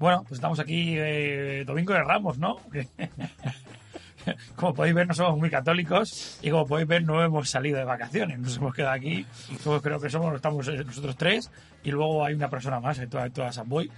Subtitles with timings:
[0.00, 2.56] Bueno, pues estamos aquí eh, Domingo de Ramos, ¿no?
[4.56, 7.84] como podéis ver, no somos muy católicos y como podéis ver, no hemos salido de
[7.84, 8.38] vacaciones.
[8.38, 9.26] Nos hemos quedado aquí.
[9.62, 11.50] Somos, creo que somos, estamos eh, nosotros tres
[11.84, 13.90] y luego hay una persona más toda, toda Samboy.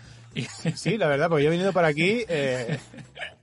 [0.75, 2.25] Sí, la verdad, porque yo he venido por aquí.
[2.29, 2.81] Eh,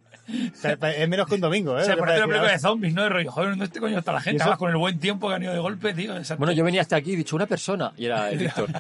[0.63, 1.83] es menos que un domingo, ¿eh?
[1.83, 2.27] se Lo que parece una parecía.
[2.27, 3.03] película de zombies, ¿no?
[3.03, 4.41] De rollo, joder, ¿dónde este coño está la gente?
[4.43, 6.15] Además, con el buen tiempo que han ido de golpe, tío.
[6.17, 6.39] exacto.
[6.39, 8.69] Bueno, yo venía hasta aquí y he dicho una persona y era el Víctor.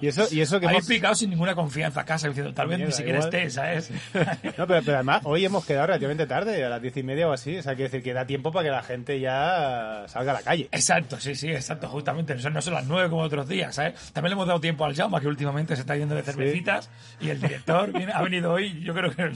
[0.00, 0.88] Y eso, y eso que Habéis hemos...
[0.88, 3.34] picado sin ninguna confianza a casa, diciendo, tal vez ni siquiera igual.
[3.34, 3.90] estés, ¿sabes?
[4.58, 7.32] No, pero, pero además, hoy hemos quedado relativamente tarde, a las diez y media o
[7.32, 7.56] así.
[7.56, 10.42] O sea, quiere decir que da tiempo para que la gente ya salga a la
[10.42, 10.68] calle.
[10.72, 12.34] Exacto, sí, sí, exacto, justamente.
[12.34, 13.94] Eso no son las nueve como otros días, ¿sabes?
[14.12, 16.90] También le hemos dado tiempo al Jaume, que últimamente se está yendo de cervecitas,
[17.20, 19.32] y el director viene- ha venido hoy, yo creo que...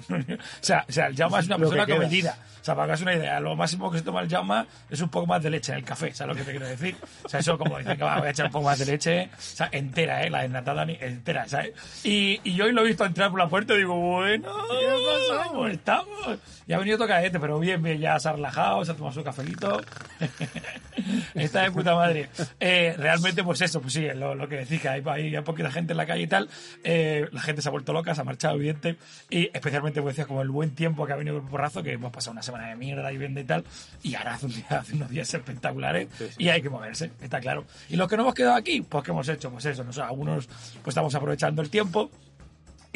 [0.69, 2.37] O sea, o sea el Jaume es una persona comedida.
[2.61, 5.01] O sea, para que hagas una idea, lo máximo que se toma el Jaume es
[5.01, 6.95] un poco más de leche en el café, ¿sabes lo que te quiero decir?
[7.25, 9.31] O sea, eso como dicen que va, voy a echar un poco más de leche,
[9.33, 10.29] o sea, entera, ¿eh?
[10.29, 11.73] La desnatada ni- entera, ¿sabes?
[12.05, 14.53] Y, y yo hoy lo he visto entrar por la puerta y digo, bueno,
[15.47, 16.39] ¿cómo estamos?
[16.67, 19.25] Y ha venido tocadete, pero bien, bien, ya se ha relajado, se ha tomado su
[19.25, 19.81] cafelito.
[21.35, 22.29] Está de puta madre.
[22.61, 25.71] Eh, realmente, pues eso, pues sí, lo, lo que decís, que hay, hay, hay poquita
[25.71, 26.49] gente en la calle y tal.
[26.85, 28.97] Eh, la gente se ha vuelto loca, se ha marchado, evidente.
[29.31, 32.11] Y especialmente, pues decías, como el buen tiempo que ha venido por porrazo, que hemos
[32.11, 33.65] pasado una semana de mierda y bien y tal.
[34.03, 37.65] Y ahora hace, un día, hace unos días espectaculares y hay que moverse, está claro.
[37.89, 39.53] Y los que no hemos quedado aquí, pues ¿qué hemos hecho?
[39.53, 42.11] Pues eso, no algunos pues estamos aprovechando el tiempo.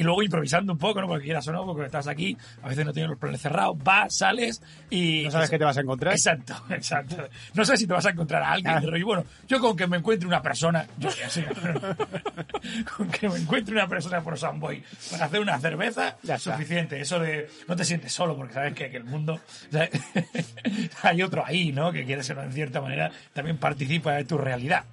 [0.03, 1.07] Y luego improvisando un poco, ¿no?
[1.07, 4.13] Porque quieras o no, porque estás aquí, a veces no tienes los planes cerrados, vas,
[4.17, 5.23] sales y...
[5.23, 6.13] No sabes qué te vas a encontrar.
[6.13, 7.29] Exacto, exacto.
[7.55, 9.87] No sé si te vas a encontrar a alguien, pero y bueno, yo con que
[9.87, 11.47] me encuentre una persona, yo ya sé,
[12.97, 14.83] con que me encuentre una persona por San Boy
[15.13, 17.01] para hacer una cerveza, Ya suficiente.
[17.01, 19.41] Eso de no te sientes solo, porque sabes que, que el mundo,
[21.03, 21.93] hay otro ahí, ¿no?
[21.93, 24.85] Que quiere ser en cierta manera, también participa de tu realidad.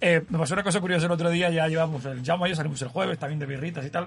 [0.00, 2.80] Eh, me pasó una cosa curiosa el otro día, ya llevamos el llamo, ya salimos
[2.82, 4.06] el jueves, también de birritas y tal.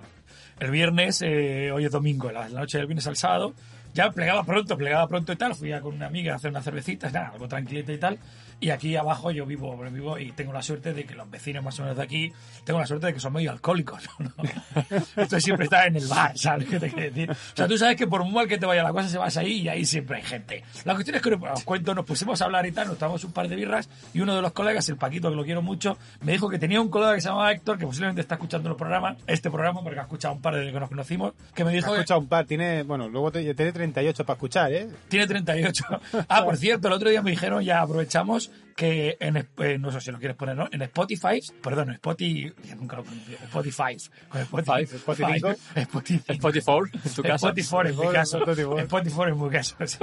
[0.60, 3.54] El viernes, eh, hoy es domingo, la, noche del viernes al sábado,
[3.94, 6.62] ya plegaba pronto, plegaba pronto y tal, fui a con una amiga a hacer una
[6.62, 8.18] cervecita, nada, algo tranquilita y tal,
[8.60, 11.80] y aquí abajo yo vivo, vivo y tengo la suerte de que los vecinos más
[11.80, 12.32] o menos de aquí,
[12.64, 14.32] tengo la suerte de que son medio alcohólicos, ¿no?
[15.16, 17.32] Esto siempre está en el bar, ¿sabes qué te quiero decir?
[17.32, 19.36] O sea, tú sabes que por muy mal que te vaya la cosa, se vas
[19.38, 20.64] ahí y ahí siempre hay gente.
[20.86, 23.32] La cuestión es que os cuento, nos pusimos a hablar y tal, nos tomamos un
[23.32, 26.34] par de birras y uno de los colegas, el Paquito, que lo quiero mucho, me
[26.34, 29.16] dijo que tenía un colega que se llamaba Héctor, que posiblemente está escuchando el programa,
[29.28, 31.98] este programa, porque ha escuchado un par de que nos conocimos, que me dijo que
[32.00, 34.88] escuchado un par, tiene, bueno, luego te- tiene 38 para escuchar, ¿eh?
[35.10, 35.84] tiene 38.
[36.30, 40.02] Ah, por cierto, el otro día me dijeron, ya aprovechamos, que en, eh, no sé
[40.02, 40.68] si lo quieres poner, ¿no?
[40.72, 43.96] En Spotify, perdón, Spotify, nunca lo pronuncio, Spotify,
[44.34, 45.56] Spotify, Spotify.
[45.76, 46.72] Spotify, Spotify,
[47.04, 47.48] en tu casa.
[47.50, 48.38] Spotify en mi Spotify, caso.
[48.40, 48.80] Spotify.
[48.82, 49.98] Spotify en mi caso, sí.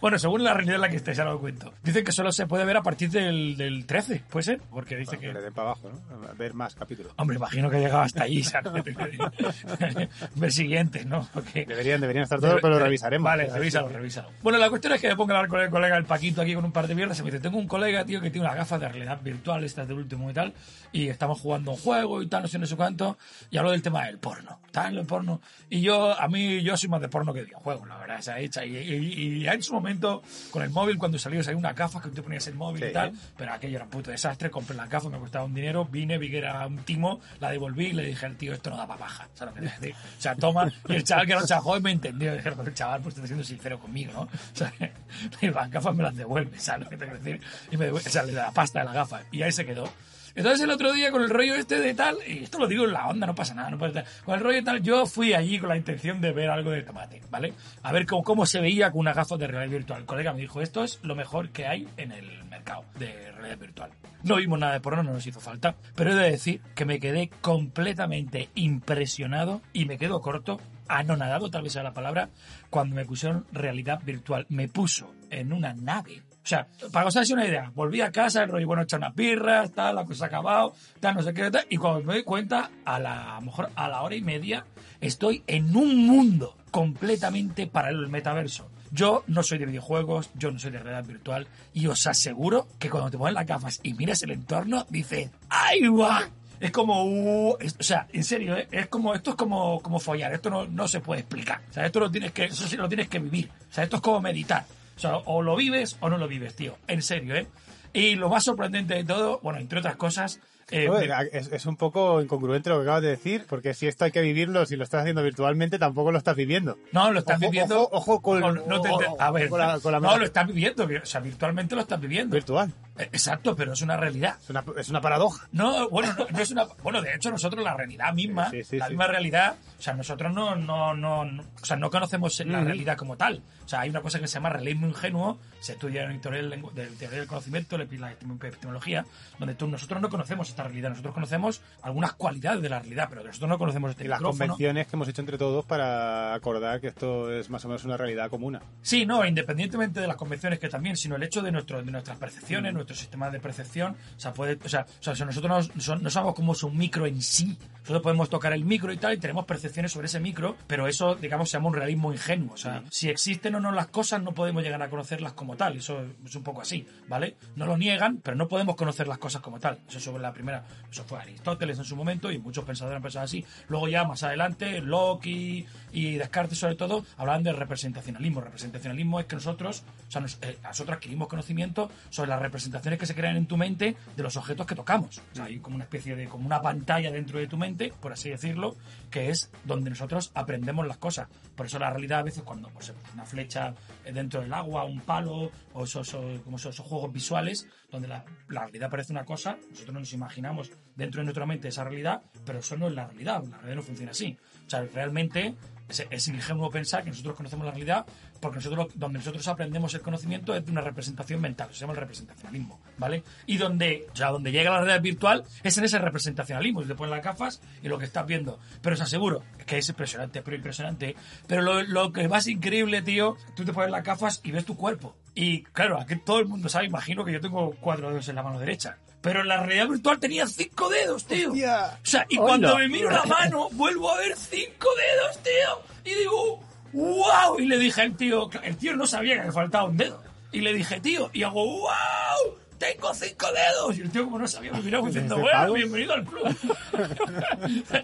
[0.00, 1.72] Bueno, según la realidad en la que estés, ya lo cuento.
[1.82, 4.60] Dicen que solo se puede ver a partir del, del 13, ¿puede ser?
[4.70, 5.40] Porque dice Que le que...
[5.40, 6.28] den para abajo, ¿no?
[6.28, 7.12] A ver más capítulos.
[7.16, 8.72] Hombre, imagino que ha llegado hasta ahí, ¿sabes?
[10.34, 11.28] Ver siguiente, ¿no?
[11.32, 13.24] Porque- Deberían, deberían estar todos, pero lo revisaremos.
[13.24, 14.28] Vale, revísalo, revísalo.
[14.42, 16.54] Bueno, la cuestión es que me pongo a hablar con el colega, el Paquito, aquí
[16.54, 17.18] con un par de viernes.
[17.18, 19.86] Y me dice: Tengo un colega, tío, que tiene unas gafas de realidad virtual, estas
[19.88, 20.52] del último y tal.
[20.92, 23.18] Y estamos jugando un juego y tal, no sé, no sé cuánto.
[23.50, 24.60] Y hablo del tema del porno.
[24.70, 25.40] Tal, el porno.
[25.68, 28.38] Y yo, a mí, yo soy más de porno que de videojuegos, la verdad, esa
[28.38, 28.64] hecha.
[28.64, 32.02] Y, y, y ya en su momento, con el móvil, cuando salió, salió una gafas
[32.02, 32.92] que tú ponías el móvil y Sí.
[32.92, 33.12] tal.
[33.36, 34.50] Pero aquello era un puto desastre.
[34.50, 35.84] Compré las gafas, me costaba un dinero.
[35.84, 38.76] Vine, vi que era un timo, la devolví y le dije al tío: Esto no
[38.76, 39.28] da para paja.
[39.34, 39.94] ¿Sabes lo que decir?
[40.18, 40.70] O sea, toma.
[40.88, 42.32] Y el chaval que era un chaval me entendió.
[42.34, 44.20] Dije: "Pero el chaval, pues está siendo sincero conmigo, ¿no?
[44.56, 44.72] O sea,
[45.40, 47.40] y las gafas me las devuelve, ¿sabes lo que te quiero decir?
[47.70, 49.22] Y me o sea, da la pasta de la gafa.
[49.30, 49.88] Y ahí se quedó.
[50.36, 52.92] Entonces el otro día con el rollo este de tal, y esto lo digo en
[52.92, 54.08] la onda, no pasa nada, no pasa nada.
[54.22, 56.82] Con el rollo de tal, yo fui allí con la intención de ver algo de
[56.82, 57.54] tomate, ¿vale?
[57.82, 60.00] A ver cómo, cómo se veía con una gafas de realidad virtual.
[60.00, 63.58] El colega me dijo, esto es lo mejor que hay en el mercado de realidad
[63.58, 63.90] virtual.
[64.24, 67.00] No vimos nada de porno, no nos hizo falta, pero he de decir que me
[67.00, 72.28] quedé completamente impresionado y me quedo corto, anonadado tal vez sea la palabra,
[72.68, 74.44] cuando me pusieron realidad virtual.
[74.50, 78.12] Me puso en una nave o sea, para que os hagáis una idea, volví a
[78.12, 81.50] casa, el rollo, bueno, echar unas birras, tal, la cosa acabado, tal, no sé qué,
[81.50, 84.22] tal, y cuando me doy cuenta, a la a lo mejor a la hora y
[84.22, 84.64] media,
[85.00, 88.70] estoy en un mundo completamente paralelo al metaverso.
[88.92, 92.88] Yo no soy de videojuegos, yo no soy de realidad virtual, y os aseguro que
[92.90, 96.22] cuando te pones las gafas y miras el entorno, dices, ¡ay, guau!
[96.60, 98.68] Es como, uh, es- o sea, en serio, ¿eh?
[98.70, 101.60] es como, esto es como, como follar, esto no, no se puede explicar.
[101.68, 103.50] O sea, esto lo tienes que, eso sí lo tienes que vivir.
[103.68, 104.64] O sea, esto es como meditar.
[104.96, 106.76] O sea, o lo vives o no lo vives, tío.
[106.88, 107.46] En serio, ¿eh?
[107.92, 110.40] Y lo más sorprendente de todo, bueno, entre otras cosas,
[110.70, 110.88] eh,
[111.32, 114.20] es, es un poco incongruente lo que acabas de decir, porque si esto hay que
[114.20, 116.76] vivirlo, si lo estás haciendo virtualmente, tampoco lo estás viviendo.
[116.92, 117.82] No, lo estás Ojo, viviendo.
[117.84, 120.46] ojo, ojo con- no te- ojo, a ver, con la- con la no, lo estás
[120.46, 120.84] viviendo.
[120.84, 122.34] O sea, virtualmente lo estás viviendo.
[122.34, 122.72] Virtual.
[122.98, 124.36] Eh, Exacto, pero es una realidad.
[124.42, 125.46] Es una, es una paradoja.
[125.52, 126.64] No, bueno, no, no es una.
[126.82, 130.32] Bueno, de hecho, nosotros la realidad misma, Sí, sí, la misma realidad, o sea, nosotros
[130.32, 133.42] no, no, no, no- o sea, no conocemos la realidad como tal.
[133.64, 136.52] O sea, hay una cosa que se llama realismo ingenuo, se estudia en teoría del,
[136.52, 139.04] lengu- de teoría del conocimiento, la epi- la epistemología,
[139.38, 143.24] donde tú, nosotros no conocemos esta realidad, nosotros conocemos algunas cualidades de la realidad, pero
[143.24, 144.38] nosotros no conocemos este Y las micrófono.
[144.52, 147.96] convenciones que hemos hecho entre todos para acordar que esto es más o menos una
[147.96, 148.58] realidad común.
[148.82, 152.16] Sí, no, independientemente de las convenciones que también, sino el hecho de, nuestro, de nuestras
[152.18, 152.72] percepciones.
[152.86, 153.96] Nuestro sistema de percepción.
[154.16, 156.76] O sea, puede, o sea, o sea, si nosotros no, son- no somos como un
[156.76, 157.58] micro en sí.
[157.80, 161.14] Nosotros podemos tocar el micro y tal, y tenemos percepciones sobre ese micro, pero eso,
[161.16, 162.54] digamos, se llama un realismo ingenuo.
[162.54, 165.76] O sea, si existen o no las cosas, no podemos llegar a conocerlas como tal.
[165.76, 167.36] Eso es un poco así, ¿vale?
[167.56, 169.78] No lo niegan, pero no podemos conocer las cosas como tal.
[169.88, 173.24] Eso sobre la primera, eso fue Aristóteles en su momento, y muchos pensadores han pensado
[173.24, 173.44] así.
[173.68, 178.42] Luego ya más adelante, Locke y, Descartes sobre todo, hablaban del representacionalismo.
[178.42, 183.14] Representacionalismo es que nosotros, o sea, eh, nosotros adquirimos conocimiento sobre las representaciones que se
[183.14, 185.22] crean en tu mente de los objetos que tocamos.
[185.32, 188.12] O sea, hay como una especie de, como una pantalla dentro de tu mente, por
[188.12, 188.76] así decirlo,
[189.10, 191.28] que es donde nosotros aprendemos las cosas.
[191.56, 193.72] Por eso la realidad a veces cuando pues, una flecha
[194.04, 196.14] eh, dentro del agua, un palo, o esos,
[196.44, 201.22] como esos juegos visuales, donde la, la realidad parece una cosa, nosotros nos imaginamos dentro
[201.22, 204.10] de nuestra mente esa realidad, pero eso no es la realidad, la realidad no funciona
[204.10, 204.36] así.
[204.66, 205.54] O sea, realmente
[205.88, 208.06] es, es ingenuo pensar que nosotros conocemos la realidad
[208.40, 212.00] porque nosotros donde nosotros aprendemos el conocimiento es de una representación mental, se llama el
[212.00, 213.22] representacionalismo, ¿vale?
[213.46, 216.94] Y donde, o sea, donde llega la realidad virtual es en ese representacionalismo, y te
[216.94, 218.58] pones las gafas y lo que estás viendo.
[218.82, 221.16] Pero os aseguro que es impresionante, pero impresionante.
[221.46, 224.76] Pero lo, lo que más increíble, tío, tú te pones las gafas y ves tu
[224.76, 225.16] cuerpo.
[225.34, 228.42] Y claro, aquí todo el mundo sabe, imagino que yo tengo cuatro dedos en la
[228.42, 228.98] mano derecha.
[229.26, 231.50] Pero en la realidad virtual tenía cinco dedos, tío.
[231.50, 231.98] Hostia.
[232.00, 232.46] O sea, y Hola.
[232.46, 236.12] cuando me miro la mano, vuelvo a ver cinco dedos, tío.
[236.12, 236.60] Y digo,
[236.92, 237.58] wow.
[237.58, 240.22] Y le dije al tío, el tío no sabía que me faltaba un dedo.
[240.52, 243.98] Y le dije, tío, y hago, wow, tengo cinco dedos.
[243.98, 246.56] Y el tío, como no sabía, me como diciendo, ¿Ese bueno, bienvenido al club.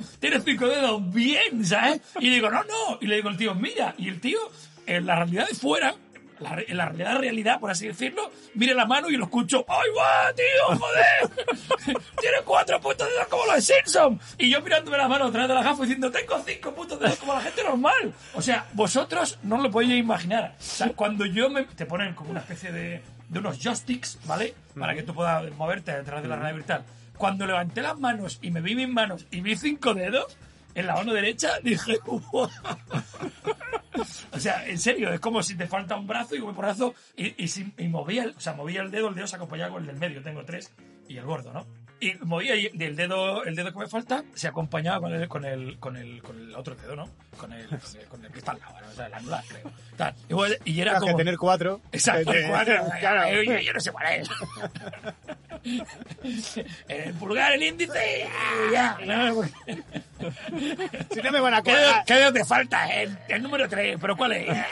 [0.18, 2.00] Tienes cinco dedos, bien, ¿sabes?
[2.18, 2.98] Y digo, no, no.
[3.00, 3.94] Y le digo al tío, mira.
[3.96, 4.40] Y el tío,
[4.86, 5.94] en la realidad de fuera,
[6.42, 9.88] la en la realidad, realidad, por así decirlo, mira la mano y lo escucho, ¡ay,
[9.98, 12.02] va, tío, joder!
[12.20, 14.20] Tiene cuatro putos dedos como los de Simpson.
[14.38, 17.34] Y yo mirándome la mano atrás de la gafa diciendo, tengo cinco putos dedos como
[17.34, 18.14] la gente normal.
[18.34, 20.54] O sea, vosotros no lo podéis imaginar.
[20.58, 21.64] O sea, cuando yo me...
[21.64, 24.54] Te ponen como una especie de, de unos joysticks, ¿vale?
[24.78, 26.84] Para que tú puedas moverte detrás de la realidad virtual.
[27.16, 30.36] Cuando levanté las manos y me vi mis manos y vi cinco dedos
[30.74, 31.98] en la mano derecha, dije.
[34.32, 37.28] O sea, en serio, es como si te falta un brazo y un brazo y,
[37.44, 39.88] y, y movía, el, o sea, movía el dedo, el dedo se acompañaba con el
[39.88, 40.72] del medio, tengo tres,
[41.08, 41.66] y el gordo, ¿no?
[42.02, 45.44] Y movía y el dedo, el dedo que me falta se acompañaba con el, con
[45.44, 47.08] el, con el, con el otro dedo, ¿no?
[47.36, 47.68] Con el,
[48.08, 48.88] con el que está al lado, ¿no?
[48.88, 49.70] o sea, el anular, creo.
[49.96, 50.12] Tal.
[50.28, 51.16] Y, era Tienes que como...
[51.16, 51.80] tener cuatro.
[51.92, 52.84] Exacto, Eh, el cuadro.
[52.98, 53.22] claro.
[53.28, 54.28] Eh, Yo, yo no sé cuál es.
[56.88, 58.26] el pulgar, el índice.
[58.72, 59.44] Ya, no,
[61.08, 61.72] Si no me van a ¿Qué
[62.04, 62.92] qué dedo te falta?
[62.92, 64.48] El, el número 3, pero ¿cuál es?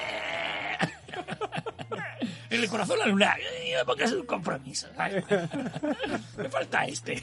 [2.51, 3.37] El corazón la luna,
[3.87, 4.89] porque es un compromiso.
[4.97, 5.25] ¿sabes?
[6.37, 7.23] Me falta este.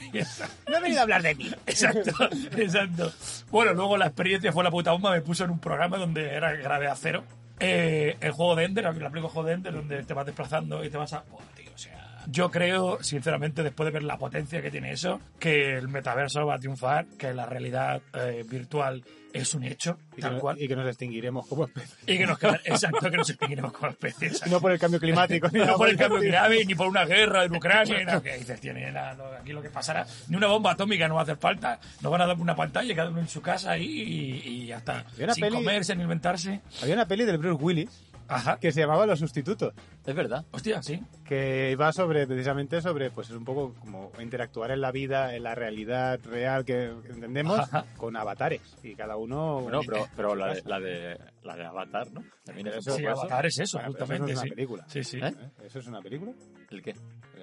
[0.68, 1.50] No he venido a hablar de mí.
[1.66, 2.10] Exacto,
[2.56, 3.12] exacto.
[3.50, 5.12] Bueno, luego la experiencia fue la puta bomba.
[5.12, 7.24] Me puso en un programa donde era gravedad cero.
[7.60, 10.88] Eh, el juego de Ender, la película juego de Ender, donde te vas desplazando y
[10.88, 11.24] te vas a.
[11.28, 12.24] Buah, tío, o sea.
[12.26, 16.54] Yo creo, sinceramente, después de ver la potencia que tiene eso, que el metaverso va
[16.54, 20.60] a triunfar, que la realidad eh, virtual es un hecho, Y que, tal no- cual.
[20.60, 21.96] y que nos extinguiremos como especie.
[22.06, 24.28] Y que nos exacto, que nos extinguiremos como especie.
[24.28, 24.50] exacto.
[24.54, 25.48] No por el cambio climático.
[25.52, 28.22] ni No por el cambio grave, ni por una guerra en Ucrania, ni nada.
[28.22, 31.20] Que dices, tiene nada, no, aquí lo que pasará, ni una bomba atómica no va
[31.20, 31.78] a hacer falta.
[32.00, 34.78] Nos van a dar una pantalla, cada uno en su casa ahí y, y ya
[34.78, 35.04] está.
[35.16, 36.60] Sin peli- comerse ni inventarse.
[36.82, 37.90] Había una peli del Bruce Willis
[38.28, 38.58] Ajá.
[38.58, 39.72] que se llamaba Los Sustitutos.
[40.06, 40.44] Es verdad.
[40.52, 41.02] Hostia, sí.
[41.24, 45.42] que va sobre precisamente sobre pues es un poco como interactuar en la vida en
[45.42, 47.84] la realidad real que entendemos Ajá.
[47.96, 52.10] con avatares y cada uno Bueno, pero, pero la, de, la, de, la de Avatar,
[52.12, 52.22] ¿no?
[52.44, 53.06] También es Eso Sí.
[53.06, 54.32] Avatar es eso, Bueno, eso justamente.
[54.32, 54.50] es una sí.
[54.50, 54.84] película.
[54.88, 55.18] Sí, sí.
[55.22, 55.34] ¿Eh?
[55.64, 56.32] eso es una película
[56.70, 56.94] ¿El qué?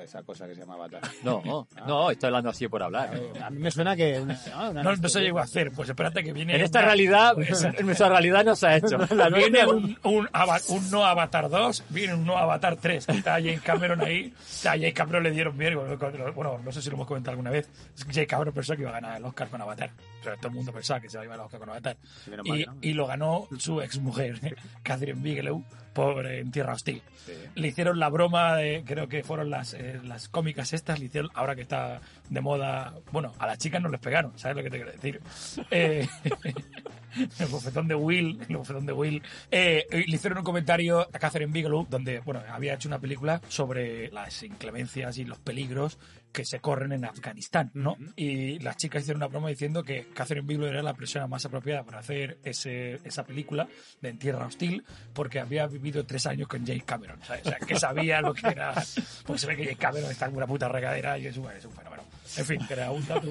[0.04, 3.12] Esa cosa que se llama avatar No, no, no, estoy hablando así por hablar.
[3.42, 5.90] a mí me suena que una- no, una- No, no se llegó a hacer, pues
[5.90, 6.56] espérate que viene.
[6.56, 7.36] En esta una- realidad,
[7.78, 8.98] en nuestra realidad no se ha hecho.
[9.36, 10.28] Viene un, un,
[10.70, 13.10] un no Avatar 2, viene un no Avatar 3.
[13.10, 14.34] Está James Cameron ahí.
[14.66, 15.86] A James Cameron le dieron miedo.
[16.34, 17.70] Bueno, no sé si lo hemos comentado alguna vez.
[18.12, 19.90] James Cameron pensó que iba a ganar el Oscar con Avatar.
[20.22, 21.98] O sea, todo el mundo pensaba que se iba a llevar el Oscar con Avatar.
[22.46, 22.76] Mal Y, no.
[22.82, 24.40] y lo ganó su ex mujer,
[24.84, 27.02] Catherine Bigelow, por En Tierra Hostil.
[27.56, 31.56] Le hicieron la broma de, creo que fueron las, eh, las cómicas estas, hicieron, ahora
[31.56, 34.78] que está de moda, bueno, a las chicas no les pegaron, ¿sabes lo que te
[34.78, 35.22] quiero decir?
[35.72, 36.08] Eh,
[37.40, 39.22] el bofetón de Will, el bofetón de Will.
[39.52, 44.10] Eh, le hicieron un comentario a Catherine Bigelow donde, bueno, había hecho una película sobre
[44.12, 45.98] las inclemencias y los peligros
[46.36, 47.96] que se corren en Afganistán, ¿no?
[48.18, 51.84] Y las chicas hicieron una broma diciendo que Catherine Bigelow era la persona más apropiada
[51.84, 53.70] para hacer ese, esa película
[54.02, 57.46] de En Tierra Hostil porque había vivido tres años con James Cameron, ¿sabes?
[57.46, 58.74] O sea, que sabía lo que era...
[59.26, 61.64] Porque se ve que James Cameron está en una puta regadera y es un, es
[61.64, 62.04] un fenómeno.
[62.38, 63.30] En fin, era un dato,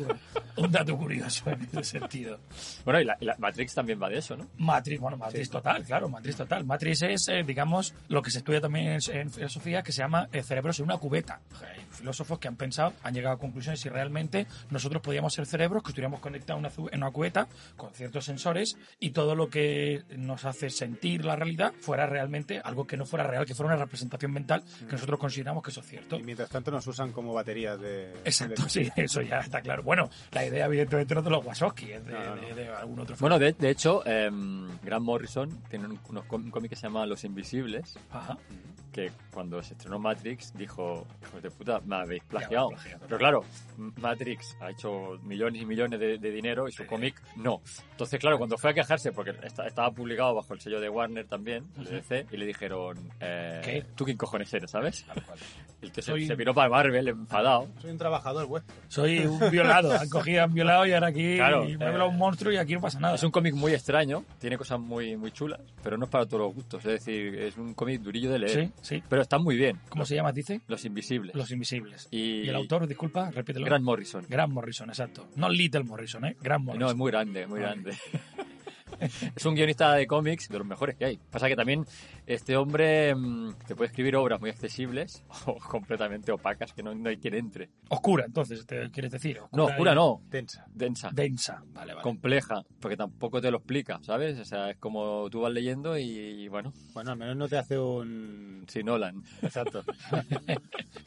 [0.57, 2.39] un dato curioso en ese sentido.
[2.85, 4.49] Bueno, y la, y la Matrix también va de eso, ¿no?
[4.57, 6.65] Matrix, bueno, Matrix total, claro, Matrix total.
[6.65, 10.29] Matrix es, eh, digamos, lo que se estudia también en, en filosofía que se llama
[10.33, 11.41] el cerebro en una cubeta.
[11.61, 15.83] Hay filósofos que han pensado, han llegado a conclusiones si realmente nosotros podíamos ser cerebros
[15.83, 20.03] que estuviéramos conectados en una, en una cubeta con ciertos sensores y todo lo que
[20.17, 23.83] nos hace sentir la realidad fuera realmente algo que no fuera real, que fuera una
[23.85, 26.17] representación mental que nosotros consideramos que eso es cierto.
[26.19, 28.13] Y mientras tanto nos usan como baterías de...
[28.25, 29.83] Exacto, de- sí, eso ya está claro.
[29.83, 32.43] Bueno, la idea evidentemente no es de los Wachowski, es de, No, no.
[32.43, 34.31] de- de algún otro Bueno, de, de hecho, eh,
[34.83, 38.37] Grant Morrison tiene un, unos com- un cómic que se llama Los Invisibles, Ajá.
[38.95, 42.69] Que cuando se estrenó Matrix dijo, hijos de puta, me habéis Ya, plagiado.
[42.69, 43.01] plagiado.
[43.07, 43.45] Pero claro,
[44.01, 47.61] Matrix ha hecho millones y millones de, de dinero y su cómic no.
[47.91, 51.27] Entonces, claro, cuando fue a quejarse, porque esta- estaba publicado bajo el sello de Warner
[51.27, 53.85] también, el DC, y le dijeron, eh, ¿Qué?
[53.97, 55.05] ¿tú quién cojones eres, sabes?
[55.83, 57.69] El que se, Soy- se piró para Marvel, enfadado.
[57.81, 58.75] Soy un trabajador vuestro.
[58.89, 59.93] Soy un violado.
[59.93, 62.81] Han cogido, han violado y ahora aquí Claro, me eh, un monstruo y aquí no
[62.81, 63.17] pasa nada.
[63.17, 66.41] Es un cómic muy extraño, tiene cosas muy, muy chulas, pero no es para todos
[66.45, 66.85] los gustos.
[66.87, 68.51] Es decir, es un cómic durillo de leer.
[68.67, 69.03] Sí, sí.
[69.09, 69.81] Pero está muy bien.
[69.89, 70.61] ¿Cómo se llama, dice?
[70.69, 71.35] Los Invisibles.
[71.35, 72.09] Los Invisibles.
[72.11, 73.65] Y- el autor, disculpa, repítelo.
[73.67, 74.25] Grant Morrison.
[74.29, 75.29] Grant Morrison, exacto.
[75.37, 76.37] No Little Morrison, ¿eh?
[76.41, 76.81] Grant Morrison.
[76.81, 77.95] No, es muy grande, muy grande.
[79.37, 81.19] es un guionista de cómics de los mejores que hay.
[81.31, 81.87] Pasa que también
[82.27, 87.09] este hombre mm, te puede escribir obras muy accesibles o completamente opacas que no, no
[87.09, 87.71] hay quien entre.
[87.89, 89.41] Oscura, entonces, ¿te quieres decir?
[89.53, 90.65] No, oscura y no, Tensa.
[90.73, 91.11] densa.
[91.13, 91.63] Densa.
[91.73, 92.03] Vale, vale.
[92.03, 94.39] compleja, porque tampoco te lo explica, ¿sabes?
[94.39, 97.79] O sea, es como tú vas leyendo y, bueno, Bueno, al menos no te hace
[97.79, 98.65] un...
[98.69, 99.23] si Nolan.
[99.43, 99.85] Exacto.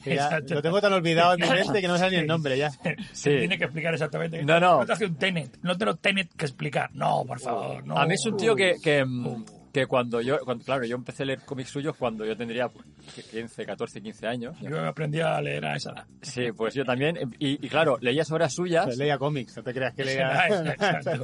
[0.03, 0.53] Que ya Exacto.
[0.55, 2.69] Lo tengo tan olvidado en mi mente que no me sale ni el nombre ya.
[3.11, 4.43] Se tiene que explicar exactamente.
[4.43, 4.85] No, no.
[4.85, 5.57] te hace un Tenet.
[5.63, 6.93] No te lo Tenet que explicar.
[6.93, 7.85] No, por favor.
[7.85, 7.97] No.
[7.97, 9.56] A mí es un tío que, que, mm, Uh.
[9.77, 12.85] Que cuando yo, cuando, claro, yo empecé a leer cómics suyos cuando yo tendría pues,
[13.29, 14.57] 15, 14, 15 años.
[14.61, 16.07] Yo aprendí a leer a esa edad.
[16.21, 17.17] Sí, pues yo también.
[17.37, 20.47] Y, y claro, leías obras suyas Pues leía cómics, no te creas que leía...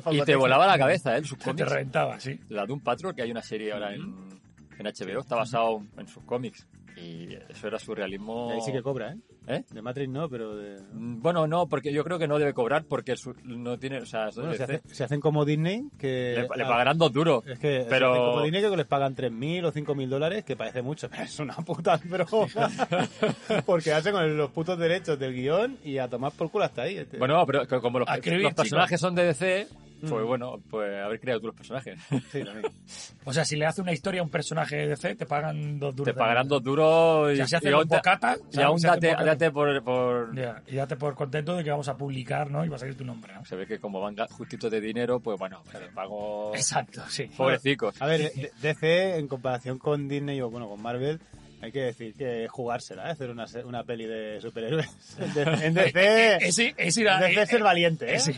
[0.12, 1.24] y te volaba la cabeza, ¿eh?
[1.24, 1.70] Sus Que te cómics.
[1.70, 2.40] reventaba, sí.
[2.50, 4.02] La de un Patrol, que hay una serie ahora en,
[4.78, 6.68] en HBO, está basado en sus cómics.
[6.96, 8.52] Y eso era surrealismo.
[8.52, 9.18] Ahí sí que cobra, ¿eh?
[9.46, 9.64] ¿Eh?
[9.72, 10.80] De Matrix no, pero de...
[10.94, 13.98] Mm, Bueno, no, porque yo creo que no debe cobrar porque su- no tiene.
[14.00, 16.34] O sea, Bueno, se, hace- se hacen como Disney, que...
[16.36, 17.46] le, le ah, pagarán dos duros.
[17.46, 20.56] Es que pero- se hacen como Disney que les pagan 3.000 o 5.000 dólares, que
[20.56, 22.70] parece mucho, pero es una puta broma.
[23.66, 26.98] Porque hace con los putos derechos del guion y a tomar por culo hasta ahí.
[26.98, 27.18] este.
[27.18, 29.68] Bueno, pero como los, los personajes son de DC.
[30.10, 32.00] Pues bueno, pues haber creado tú los personajes.
[32.32, 32.72] Sí, también.
[33.26, 35.96] O sea, si le hace una historia a un personaje de DC, te pagan dos
[35.96, 36.14] duros.
[36.14, 38.62] Te pagarán dos duros y, O sea, si hace y los aún te- bocata, y
[38.62, 39.26] aún se hace date, bocata.
[39.26, 40.32] date por, por-
[40.68, 42.64] y date por contento de que vamos a publicar, ¿no?
[42.66, 43.46] Y va a salir tu nombre, ¿no?
[43.46, 47.30] Se ve que como van justitos de dinero, pues bueno, pues pago Exacto, sí.
[47.36, 48.02] pobrecicos.
[48.02, 51.20] A ver, D- DC en comparación con Disney o bueno, con Marvel,
[51.64, 53.12] hay que decir que es jugársela, ¿eh?
[53.12, 54.90] hacer una, se- una peli de superhéroes.
[55.64, 58.16] En DC, Ese, ese ir a- DC es ser valiente, ¿eh?
[58.16, 58.34] eh, sí.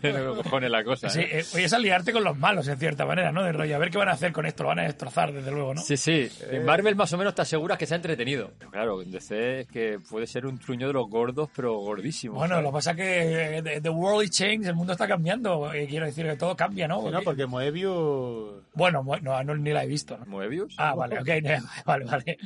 [0.00, 1.08] Tiene cojones la cosa.
[1.08, 1.40] Sí, ¿eh?
[1.40, 3.42] eh, oye, es aliarte con los malos, en cierta manera, ¿no?
[3.44, 5.50] De rollo, a ver qué van a hacer con esto, lo van a destrozar, desde
[5.50, 5.80] luego, ¿no?
[5.82, 6.28] Sí, sí.
[6.50, 8.50] En Marvel más o menos te aseguras que sea entretenido.
[8.58, 12.34] Pero claro, en DC es que puede ser un truño de los gordos, pero gordísimo.
[12.34, 12.64] Bueno, ¿sabes?
[12.64, 15.72] lo que pasa es que eh, the, the world is changed, el mundo está cambiando.
[15.72, 17.02] eh, quiero decir que todo cambia, ¿no?
[17.02, 17.22] Sí, ¿no?
[17.22, 18.62] Porque Moebius...
[18.74, 20.26] Bueno, no, no, ni la he visto, ¿no?
[20.26, 20.74] ¿Moebius?
[20.78, 21.28] Ah, vale, ok,
[21.86, 22.38] vale, vale.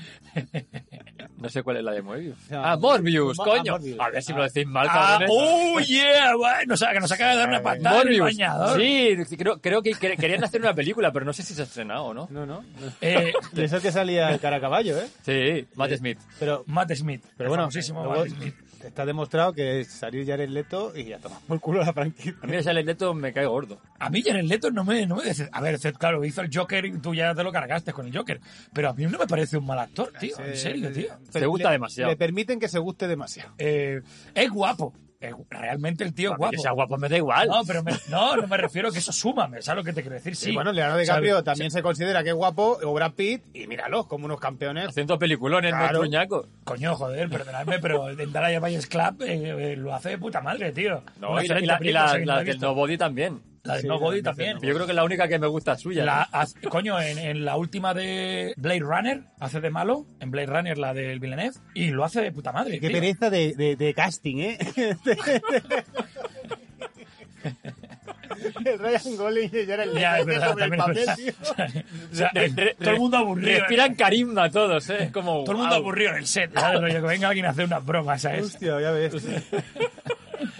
[1.38, 2.36] No sé cuál es la de Moebius.
[2.52, 3.74] Ah, Ah, Morbius, Mo- coño.
[3.74, 4.00] ah, Morbius.
[4.00, 5.30] A ver si lo decís mal, Ah, cabrones.
[5.32, 6.36] ¡Oh, yeah!
[6.36, 8.20] Bueno, o sea, que nos acaba de dar una patada en el Morbius.
[8.38, 8.80] bañador.
[8.80, 11.64] Sí, creo, creo que quer- querían hacer una película, pero no sé si se ha
[11.64, 12.28] estrenado o no.
[12.30, 12.64] No, no.
[13.00, 15.08] Eh, Y eso que salía el cara a caballo, ¿eh?
[15.22, 16.18] Sí, Matt Smith.
[16.38, 17.24] Pero, Matt Smith.
[17.36, 18.54] pero bueno, famosísimo luego Matt Smith.
[18.88, 22.34] Está demostrado que es salir Jared Leto y ya toma por culo la franquicia.
[22.42, 23.78] A mí ese Leto me cae gordo.
[23.98, 25.48] A mí Jared Leto no me, no me dice...
[25.52, 28.40] A ver, claro, hizo el Joker y tú ya te lo cargaste con el Joker.
[28.72, 30.36] Pero a mí no me parece un mal actor, tío.
[30.40, 31.08] En serio, tío.
[31.30, 32.10] Te gusta Le- demasiado.
[32.10, 33.52] Le permiten que se guste demasiado.
[33.58, 34.00] Eh,
[34.34, 34.92] es guapo.
[35.22, 36.50] Eh, realmente el tío es guapo.
[36.50, 37.48] Que sea guapo me da igual.
[37.48, 40.02] No, pero me, no, no me refiero a que eso suma, ¿sabes lo que te
[40.02, 40.36] quiero decir?
[40.36, 40.52] Sí.
[40.52, 41.44] Bueno, Leonardo DiCaprio ¿Sabes?
[41.44, 44.88] también se considera que es guapo, o Brad Pitt, y míralos como unos campeones.
[44.88, 45.92] Haciendo peliculones, Claro.
[45.94, 46.46] no truñaco.
[46.64, 50.72] Coño, joder, perdonadme, pero en Dalai Buyers Club eh, eh, lo hace de puta madre,
[50.72, 51.02] tío.
[51.20, 51.78] No, Una y la, y la,
[52.18, 52.58] la- la del.
[52.60, 53.40] Nobody también.
[53.64, 54.58] La de Sí, Nobody la de también.
[54.60, 56.04] Yo creo que es la única que me gusta suya.
[56.04, 60.46] La, haz- coño, en, en la última de Blade Runner hace de malo, en Blade
[60.46, 62.80] Runner la del Villeneuve, y lo hace de puta madre.
[62.80, 62.98] Qué tío.
[62.98, 64.58] pereza de, de, de casting, ¿eh?
[68.64, 71.32] el Ryan Gosling ya era el Ya, es verdad, sobre el papel, tío.
[72.12, 73.58] O sea, eh, re- todo el mundo aburrido.
[73.60, 75.10] Respiran carisma todos, ¿eh?
[75.12, 75.44] Como.
[75.44, 75.84] Todo el mundo wow.
[75.84, 76.80] aburrido en el set, ¿sabes?
[76.80, 78.42] Rollo, que venga alguien a hacer unas bromas, ¿sabes?
[78.44, 79.12] Hostia, ya ves.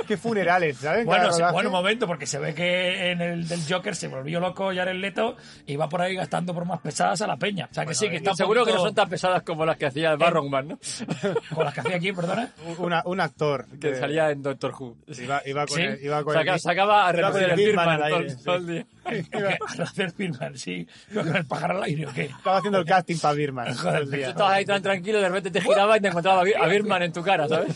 [0.07, 1.05] Qué funerales, ¿sabes?
[1.05, 4.41] Bueno, sí, bueno, un momento, porque se ve que en el del Joker se volvió
[4.41, 7.69] loco Jared Leto y va por ahí gastando bromas pesadas a la peña.
[7.71, 9.77] O sea, que sí, que está Seguro que no poquito- son tan pesadas como las
[9.77, 10.79] que hacía Barrowman, ¿no?
[11.55, 12.51] Con las que hacía aquí, perdona.
[12.79, 14.97] Una- un actor Que de- salía en Doctor Who.
[15.07, 15.83] Iba, iba con Sí.
[15.83, 18.87] el, iba con Saca- el- sacaba a relucir el el al todo, el día.
[19.05, 20.87] Al hacer Birman, sí.
[21.11, 22.25] Iba con el pájaro al aire, ¿o qué?
[22.25, 23.75] Estaba haciendo el casting para Birman.
[23.77, 26.41] Joder, el Tú estabas ahí tan tranquilo y de repente te girabas y te encontraba
[26.41, 27.73] a Bir- a Birman en tu cara, ¿sabes?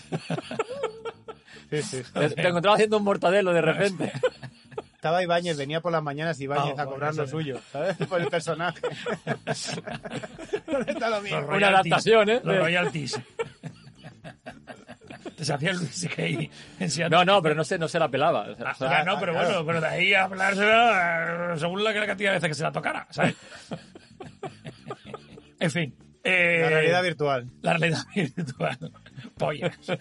[1.71, 2.03] Sí, sí.
[2.13, 4.13] Te te encontraba haciendo un mortadelo de repente.
[4.95, 7.97] Estaba Ibáñez, venía por las mañanas Ibáñez Ah, a cobrar lo suyo, ¿sabes?
[8.09, 8.81] Por el personaje.
[10.67, 11.21] ¿Dónde está lo?
[11.21, 12.41] Los Una adaptación, ¿eh?
[12.43, 13.21] Los royalties.
[15.37, 16.09] Te sabía el Luis.
[17.11, 18.49] No, no, pero no se, no se la pelaba.
[18.51, 19.49] O sea, Ah, o sea, o sea, no, pero claro.
[19.49, 20.71] bueno, pero de ahí a hablárselo
[21.55, 23.35] eh, según la la cantidad de veces que se la tocara, ¿sabes?
[25.61, 25.95] en fin.
[26.25, 27.47] eh, La realidad virtual.
[27.61, 28.79] La realidad virtual.
[29.37, 29.77] Pollas.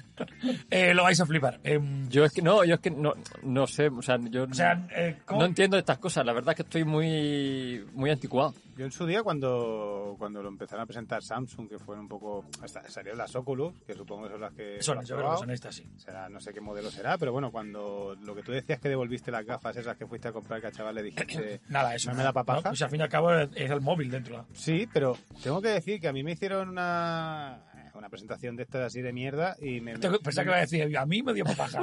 [0.70, 1.60] Eh, lo vais a flipar.
[1.64, 3.14] Em, Yo es que no, yo es que no,
[3.44, 6.26] no sé, o sea, yo o sea, eh, no entiendo estas cosas.
[6.26, 8.54] La verdad es que estoy muy, muy anticuado.
[8.78, 12.46] Yo en su día cuando, cuando lo empezaron a presentar Samsung, que fueron un poco...
[12.62, 14.82] hasta- Salieron las Oculus, que supongo que son las que...
[14.84, 15.90] Son, lo has yo creo que son estas, sí.
[15.98, 19.32] Será, no sé qué modelo será, pero bueno, cuando lo que tú decías que devolviste
[19.32, 21.62] las gafas esas que fuiste a comprar que al chaval le dijiste...
[21.70, 22.12] Nada, eso.
[22.12, 22.70] ¿No me da pa' paja?
[22.70, 24.46] Pues al fin y al cabo es el móvil dentro.
[24.54, 27.60] Sí, pero tengo que decir que a mí me hicieron una,
[27.98, 29.98] una presentación de estas así de mierda y me...
[29.98, 31.82] Tengo- Pensaba que iba a decir, a mí me dio papaja.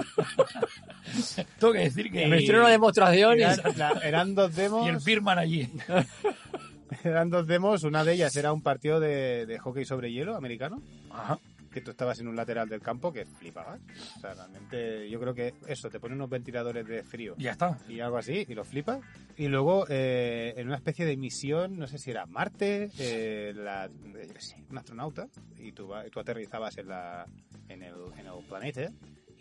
[1.59, 2.27] Tengo que decir que.
[2.27, 3.43] Me hicieron una demostración y...
[3.43, 4.87] Eran, la- eran dos demos.
[4.87, 5.69] Y el Birman allí.
[7.05, 7.83] Eran dos demos.
[7.85, 10.83] Una de ellas era un partido de, de hockey sobre hielo americano.
[11.11, 11.39] Ajá.
[11.73, 13.81] Que tú estabas en un lateral del campo que flipabas.
[14.17, 17.53] O sea, realmente yo creo que eso, te ponen unos ventiladores de frío Y ya
[17.53, 17.79] está.
[17.89, 19.01] y algo así y lo flipas.
[19.37, 23.89] Y luego eh, en una especie de misión, no sé si era Marte, eh, la,
[23.89, 27.27] yo qué sé, un astronauta, y tú, tú aterrizabas en, la,
[27.69, 28.91] en, el, en el planeta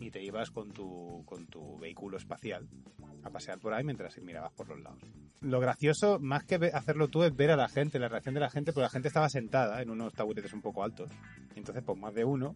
[0.01, 2.67] y te ibas con tu, con tu vehículo espacial
[3.23, 4.99] a pasear por ahí mientras mirabas por los lados.
[5.41, 8.49] Lo gracioso, más que hacerlo tú, es ver a la gente, la reacción de la
[8.49, 11.09] gente, porque la gente estaba sentada en unos taburetes un poco altos.
[11.55, 12.55] Y entonces, pues más de uno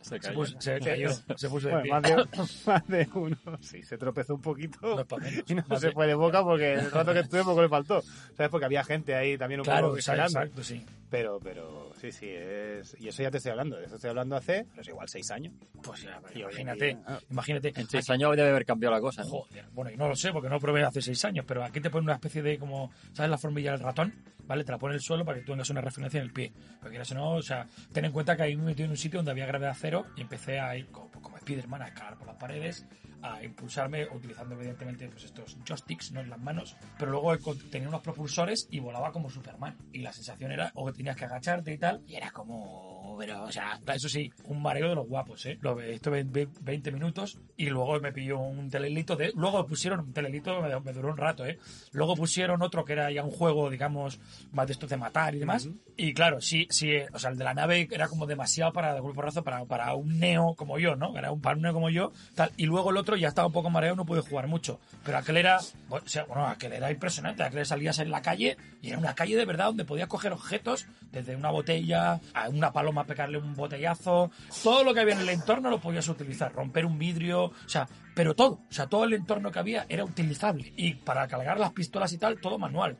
[0.00, 0.34] Se Se cayó.
[0.34, 1.92] puso, se cayó, se puso de bueno, pie.
[1.92, 2.26] más de,
[2.66, 5.44] más de uno, sí, se tropezó un poquito No menos.
[5.48, 7.68] y no Más se de- fue de boca porque el rato que estuve poco le
[7.68, 8.02] faltó.
[8.36, 8.50] ¿Sabes?
[8.50, 10.84] Porque había gente ahí también un Claro, poco exacto, sí.
[11.08, 12.96] Pero, pero, sí, sí, es...
[12.98, 15.54] Y eso ya te estoy hablando, de eso estoy hablando hace, pues igual seis años.
[15.82, 17.20] Pues ya, Y imagínate, día, ah.
[17.30, 17.72] imagínate.
[17.76, 19.22] En seis años debe haber cambiado la cosa.
[19.22, 19.28] ¿no?
[19.28, 21.90] Joder, bueno, y no lo sé porque no probé hace seis años, pero aquí te
[21.90, 24.14] ponen una especie de como, ¿sabes la formilla del ratón?
[24.44, 24.64] ¿Vale?
[24.64, 26.52] Te la pone en el suelo para que tú tengas una referencia en el pie.
[26.80, 28.96] Porque quieras o no, o sea, ten en cuenta que ahí me metí en un
[28.96, 32.26] sitio donde había gravedad cero y empecé a ir como, como Spiderman a escalar por
[32.26, 32.84] las paredes,
[33.22, 37.36] a impulsarme utilizando evidentemente pues estos joysticks, no en las manos, pero luego
[37.70, 39.76] tenía unos propulsores y volaba como Superman.
[39.92, 43.44] Y la sensación era o que tenías que agacharte y tal, y era como, pero,
[43.44, 45.58] o sea, eso sí, un mareo de los guapos, ¿eh?
[45.60, 50.12] Lo, estuve ve- 20 minutos y luego me pilló un telelito de, luego pusieron un
[50.12, 51.58] telelito, me, me duró un rato, ¿eh?
[51.92, 54.20] Luego pusieron otro que era ya un juego, digamos,
[54.52, 55.68] más de estos de matar y demás.
[55.96, 59.00] Y claro, sí, sí, o sea, el de la nave era como demasiado para, de
[59.00, 61.16] golpe porrazo, para, para un neo como yo, ¿no?
[61.16, 62.50] Era un, para un neo como yo, tal.
[62.56, 64.80] Y luego el otro ya estaba un poco mareado, no pude jugar mucho.
[65.04, 67.42] Pero aquel era, bueno, aquel era impresionante.
[67.42, 70.86] Aquel salías en la calle y era una calle de verdad donde podías coger objetos,
[71.10, 74.30] desde una botella a una paloma pegarle un botellazo.
[74.62, 76.52] Todo lo que había en el entorno lo podías utilizar.
[76.52, 78.60] Romper un vidrio, o sea, pero todo.
[78.68, 80.72] O sea, todo el entorno que había era utilizable.
[80.76, 82.98] Y para cargar las pistolas y tal, todo manual.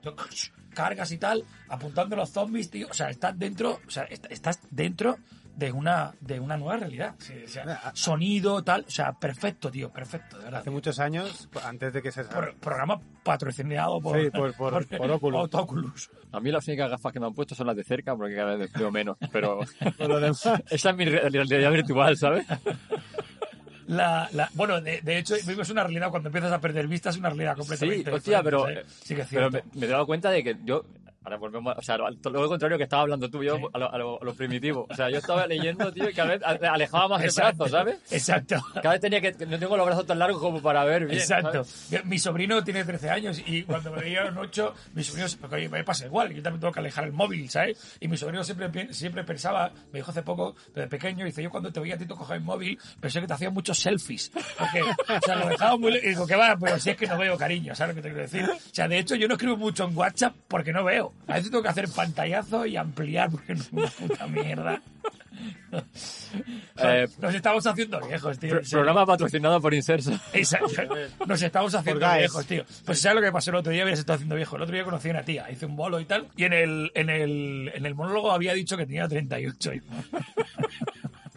[0.75, 2.89] Cargas y tal, apuntando a los zombies, tío.
[2.91, 5.19] O sea, estás dentro, o sea, est- estás dentro
[5.57, 7.15] de una, de una nueva realidad.
[7.19, 8.85] Sí, o sea, sonido, tal.
[8.87, 10.61] O sea, perfecto, tío, perfecto, de verdad.
[10.61, 12.25] Hace muchos años, antes de que se...
[12.25, 15.49] Por- programa patrocinado por, Sí, por- por- por Oculus.
[15.55, 16.11] Oculus.
[16.33, 18.57] A mí las únicas gafas que me han puesto son las de cerca porque cada
[18.57, 19.17] vez veo menos.
[19.31, 19.61] Pero
[20.71, 22.47] esa es mi re- realidad virtual, ¿sabes?
[23.87, 27.17] La, la, bueno, de, de hecho, vives una realidad cuando empiezas a perder vista, es
[27.19, 28.89] una realidad completamente Sí, hostia, diferente, pero.
[29.03, 30.85] Sí que es pero me, me he dado cuenta de que yo
[31.25, 33.63] Ahora volvemos, o sea, lo, lo contrario que estaba hablando tú y yo, Sí.
[33.73, 34.87] a, lo, a lo- a lo primitivo.
[34.91, 37.59] O sea, yo estaba leyendo, tío, y cada vez ale- alejaba más el Exacto.
[37.65, 37.99] brazo, ¿sabes?
[38.11, 38.57] Exacto.
[38.75, 41.19] Cada vez tenía que, no tengo los brazos tan largos como para ver bien.
[41.19, 41.65] Exacto.
[41.65, 42.05] ¿sabes?
[42.05, 45.85] Mi sobrino tiene 13 años y cuando me veía en 8, mi sobrino, porque me
[45.85, 47.97] pasa igual, yo también tengo que alejar el móvil, ¿sabes?
[48.01, 51.73] Y mi sobrino siempre, siempre pensaba, me dijo hace poco, de pequeño, dice, yo cuando
[51.73, 54.31] te veía a ti coger el móvil, pensé que te hacías muchos selfies.
[54.59, 55.93] Porque, o sea, lo dejaba muy...
[55.97, 58.15] Y digo, que va, pero si es que no veo cariño, ¿sabes lo que te
[58.15, 58.51] quiero decir?
[58.51, 61.12] O sea, de hecho, yo no escribo mucho en WhatsApp porque no veo.
[61.27, 64.83] A veces tengo que hacer pantallazo y ampliar porque no es una puta mierda.
[66.77, 68.61] Eh, Nos estamos haciendo viejos, tío.
[68.71, 70.13] Programa patrocinado por Inserso.
[70.33, 70.95] Exacto.
[71.27, 72.65] Nos estamos haciendo viejos, tío.
[72.85, 73.83] Pues ¿sabes lo que pasó el otro día?
[73.83, 74.57] Había estado haciendo viejo.
[74.57, 76.93] El otro día conocí a una tía, hice un bolo y tal, y en el,
[76.95, 79.71] en el, en el monólogo había dicho que tenía 38.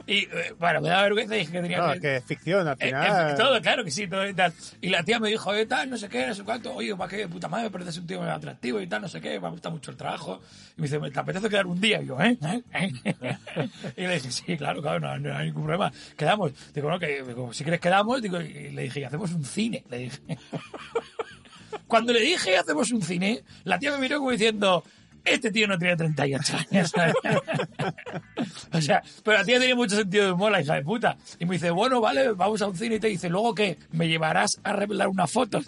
[0.08, 1.78] Y, eh, bueno, me da vergüenza y dije que tenía...
[1.80, 3.32] No, es que es ficción, al Eh, final.
[3.32, 4.54] eh, todo, claro que sí, todo y tal.
[4.82, 6.74] Y la tía me dijo, eh, tal, no sé qué, no sé cuánto.
[6.76, 9.20] Oye, va que puta madre, me pareces un tío muy atractivo y tal, no sé
[9.20, 10.42] qué, me gusta mucho el trabajo.
[10.78, 12.02] Y me dice, ¿te apetece quedar un día?
[12.02, 12.38] Y yo, ¿eh?
[12.46, 12.62] ¿Eh?
[13.04, 13.38] ¿Eh?
[13.98, 15.92] y le dije, sí, claro, claro, no, no hay ningún problema.
[16.18, 16.52] Quedamos.
[16.74, 19.84] Digo, no, que digo, si quieres quedamos, digo, y le dije, y hacemos un cine.
[19.90, 20.20] Le dije.
[21.88, 24.84] Cuando le dije, hacemos un cine, la tía me miró como diciendo,
[25.26, 26.94] este tío no tiene 38 años.
[28.72, 31.18] o sea, pero la tía tenía mucho sentido de humor, la hija de puta.
[31.40, 34.08] Y me dice, bueno, vale, vamos a un cine y te dice, luego que me
[34.08, 35.62] llevarás a revelar una foto.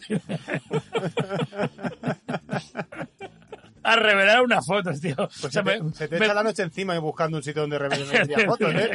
[3.92, 5.16] A revelar unas fotos, tío.
[5.16, 7.38] Pues O sea, se te, me- se te me- echa la noche encima y buscando
[7.38, 8.92] un sitio donde revelar fotos, ¿eh?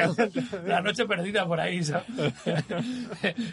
[0.65, 2.05] la noche perdida por ahí, ¿sabes?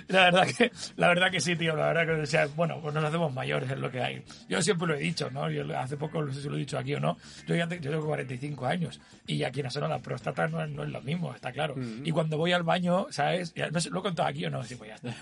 [0.08, 2.94] La verdad que, la verdad que sí, tío, la verdad que, o sea, bueno, pues
[2.94, 4.22] nos hacemos mayores, es lo que hay.
[4.48, 5.50] Yo siempre lo he dicho, ¿no?
[5.50, 7.90] Yo hace poco, no sé si lo he dicho aquí o no, yo, ya yo
[7.90, 11.74] tengo 45 años y aquí en la próstata no, no es lo mismo, está claro.
[12.04, 13.54] Y cuando voy al baño, ¿sabes?
[13.54, 14.62] Ya, no sé, ¿Lo he contado aquí o no?
[14.64, 15.14] Sí, pues ya está.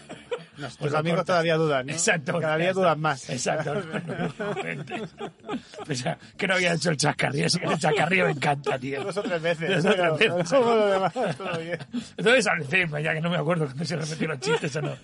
[0.59, 1.93] Tus Pues lo amigos todavía dudan, ¿no?
[1.93, 2.41] Exacto.
[2.41, 3.31] Cada día dudan más.
[3.31, 3.75] Exacto.
[5.95, 7.47] sea, que no había hecho el chascarrillo.
[7.47, 9.05] Ese que el chascarrillo me encanta, tío.
[9.05, 9.83] Dos o tres veces.
[9.83, 10.21] Dos o tres veces.
[10.51, 11.79] pero como lo demás, todo bien.
[12.17, 12.67] Entonces, al
[13.03, 14.97] ya que no me acuerdo cuando se repetieron los chistes o no.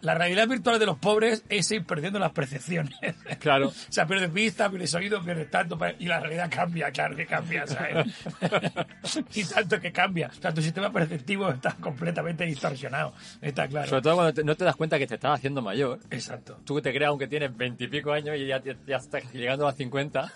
[0.00, 2.94] La realidad virtual de los pobres es ir perdiendo las percepciones.
[3.40, 3.68] Claro.
[3.88, 7.66] O sea, pierdes vista, pierdes oído, pierdes tanto, y la realidad cambia, claro que cambia,
[7.66, 8.06] ¿sabes?
[9.34, 10.28] y tanto que cambia.
[10.28, 13.88] O sea, tu sistema perceptivo está completamente distorsionado, está claro.
[13.88, 15.98] Sobre todo cuando te- no te das cuenta que te estás haciendo mayor.
[16.10, 16.60] Exacto.
[16.64, 20.32] Tú te creas aunque tienes veintipico años y ya, ya estás llegando a 50.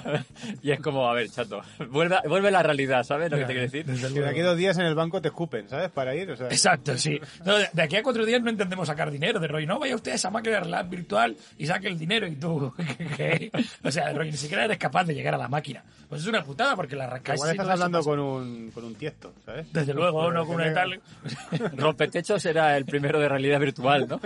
[0.62, 3.52] y es como, a ver, chato, vuelve, vuelve a la realidad, ¿sabes lo que te
[3.52, 3.84] quiero decir?
[3.86, 5.90] Desde Que de aquí a dos días en el banco te escupen, ¿sabes?
[5.90, 6.48] Para ir, o sea.
[6.48, 7.18] Exacto, sí.
[7.44, 9.66] No, de, de aquí a cuatro días no entendemos sacar dinero de rollo.
[9.66, 12.72] No vaya usted a esa máquina de realidad virtual y saque el dinero y tú.
[13.16, 13.50] ¿qué?
[13.82, 15.82] O sea, de rollo, ni siquiera eres capaz de llegar a la máquina.
[16.08, 17.38] Pues es una putada porque la arrancáis.
[17.38, 19.72] Igual estás hablando con un, con un tiesto, ¿sabes?
[19.72, 21.00] Desde luego, no con una tal.
[21.76, 24.20] Rompetechos era el primero de realidad virtual, ¿no?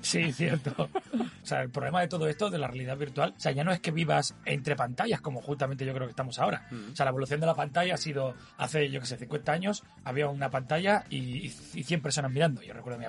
[0.00, 0.74] Sí, cierto.
[0.82, 3.72] O sea, el problema de todo esto, de la realidad virtual, o sea, ya no
[3.72, 6.66] es que vivas entre pantallas, como justamente yo creo que estamos ahora.
[6.92, 9.84] O sea, la evolución de la pantalla ha sido, hace, yo que sé, 50 años,
[10.04, 12.62] había una pantalla y, y 100 personas mirando.
[12.62, 13.06] Yo recuerdo a mi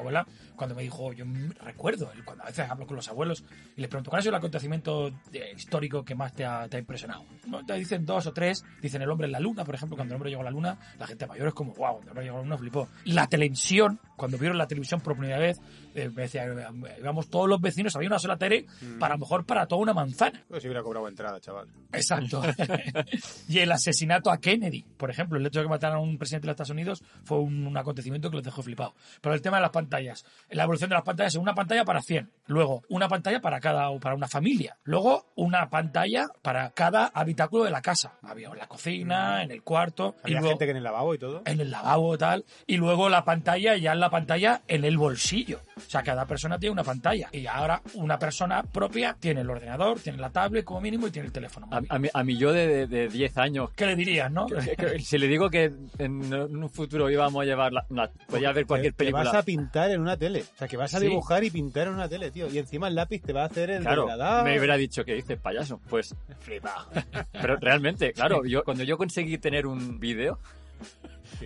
[0.55, 1.25] cuando me dijo, yo
[1.63, 3.43] recuerdo, cuando a veces hablo con los abuelos
[3.75, 7.25] y les pregunto, ¿cuál ha sido el acontecimiento eh, histórico que más te ha, impresionado?
[7.65, 10.17] Te dicen dos o tres, dicen el hombre en la luna, por ejemplo, cuando el
[10.17, 12.37] hombre llegó a la luna, la gente mayor es como, wow, cuando el hombre llegó
[12.37, 12.87] a la luna flipó.
[13.05, 15.59] La televisión, cuando vieron la televisión por primera vez,
[15.95, 16.45] me decía,
[16.99, 18.65] íbamos todos los vecinos, había una sola tele,
[18.99, 20.43] para a lo mejor para toda una manzana.
[20.47, 21.67] Pues si hubiera cobrado entrada, chaval.
[21.93, 22.41] Exacto.
[23.47, 26.45] y el asesinato a Kennedy, por ejemplo, el hecho de que mataran a un presidente
[26.45, 28.93] de los Estados Unidos fue un, un acontecimiento que los dejó flipado.
[29.21, 32.01] Pero el tema de las pantallas, la evolución de las pantallas es una pantalla para
[32.01, 37.63] 100, luego una pantalla para cada para una familia, luego una pantalla para cada habitáculo
[37.63, 38.17] de la casa.
[38.21, 41.17] Había en la cocina, en el cuarto, y luego gente que en el lavabo y
[41.17, 41.41] todo.
[41.45, 45.61] en el lavabo tal, y luego la pantalla, ya en la pantalla en el bolsillo.
[45.85, 47.29] O sea, cada persona tiene una pantalla.
[47.31, 51.27] Y ahora una persona propia tiene el ordenador, tiene la tablet como mínimo y tiene
[51.27, 51.67] el teléfono.
[51.71, 54.47] A, a mi, a mi yo de, de, de 10 años, ¿Qué le dirías, no?
[54.47, 58.51] que- que- si le digo que en un futuro íbamos a llevar, la, la- podía
[58.51, 59.23] ver cualquier película.
[59.25, 60.41] vas a pintar en una tele.
[60.55, 61.05] O sea, que vas a Sí.
[61.07, 62.47] dibujar y pintar en una tele, tío.
[62.51, 64.43] Y encima el lápiz te va a hacer el Claro, degradado.
[64.45, 65.79] me hubiera dicho que dices payaso.
[65.89, 66.87] Pues, Flipado.
[67.33, 70.39] pero realmente, claro, yo cuando yo conseguí tener un vídeo.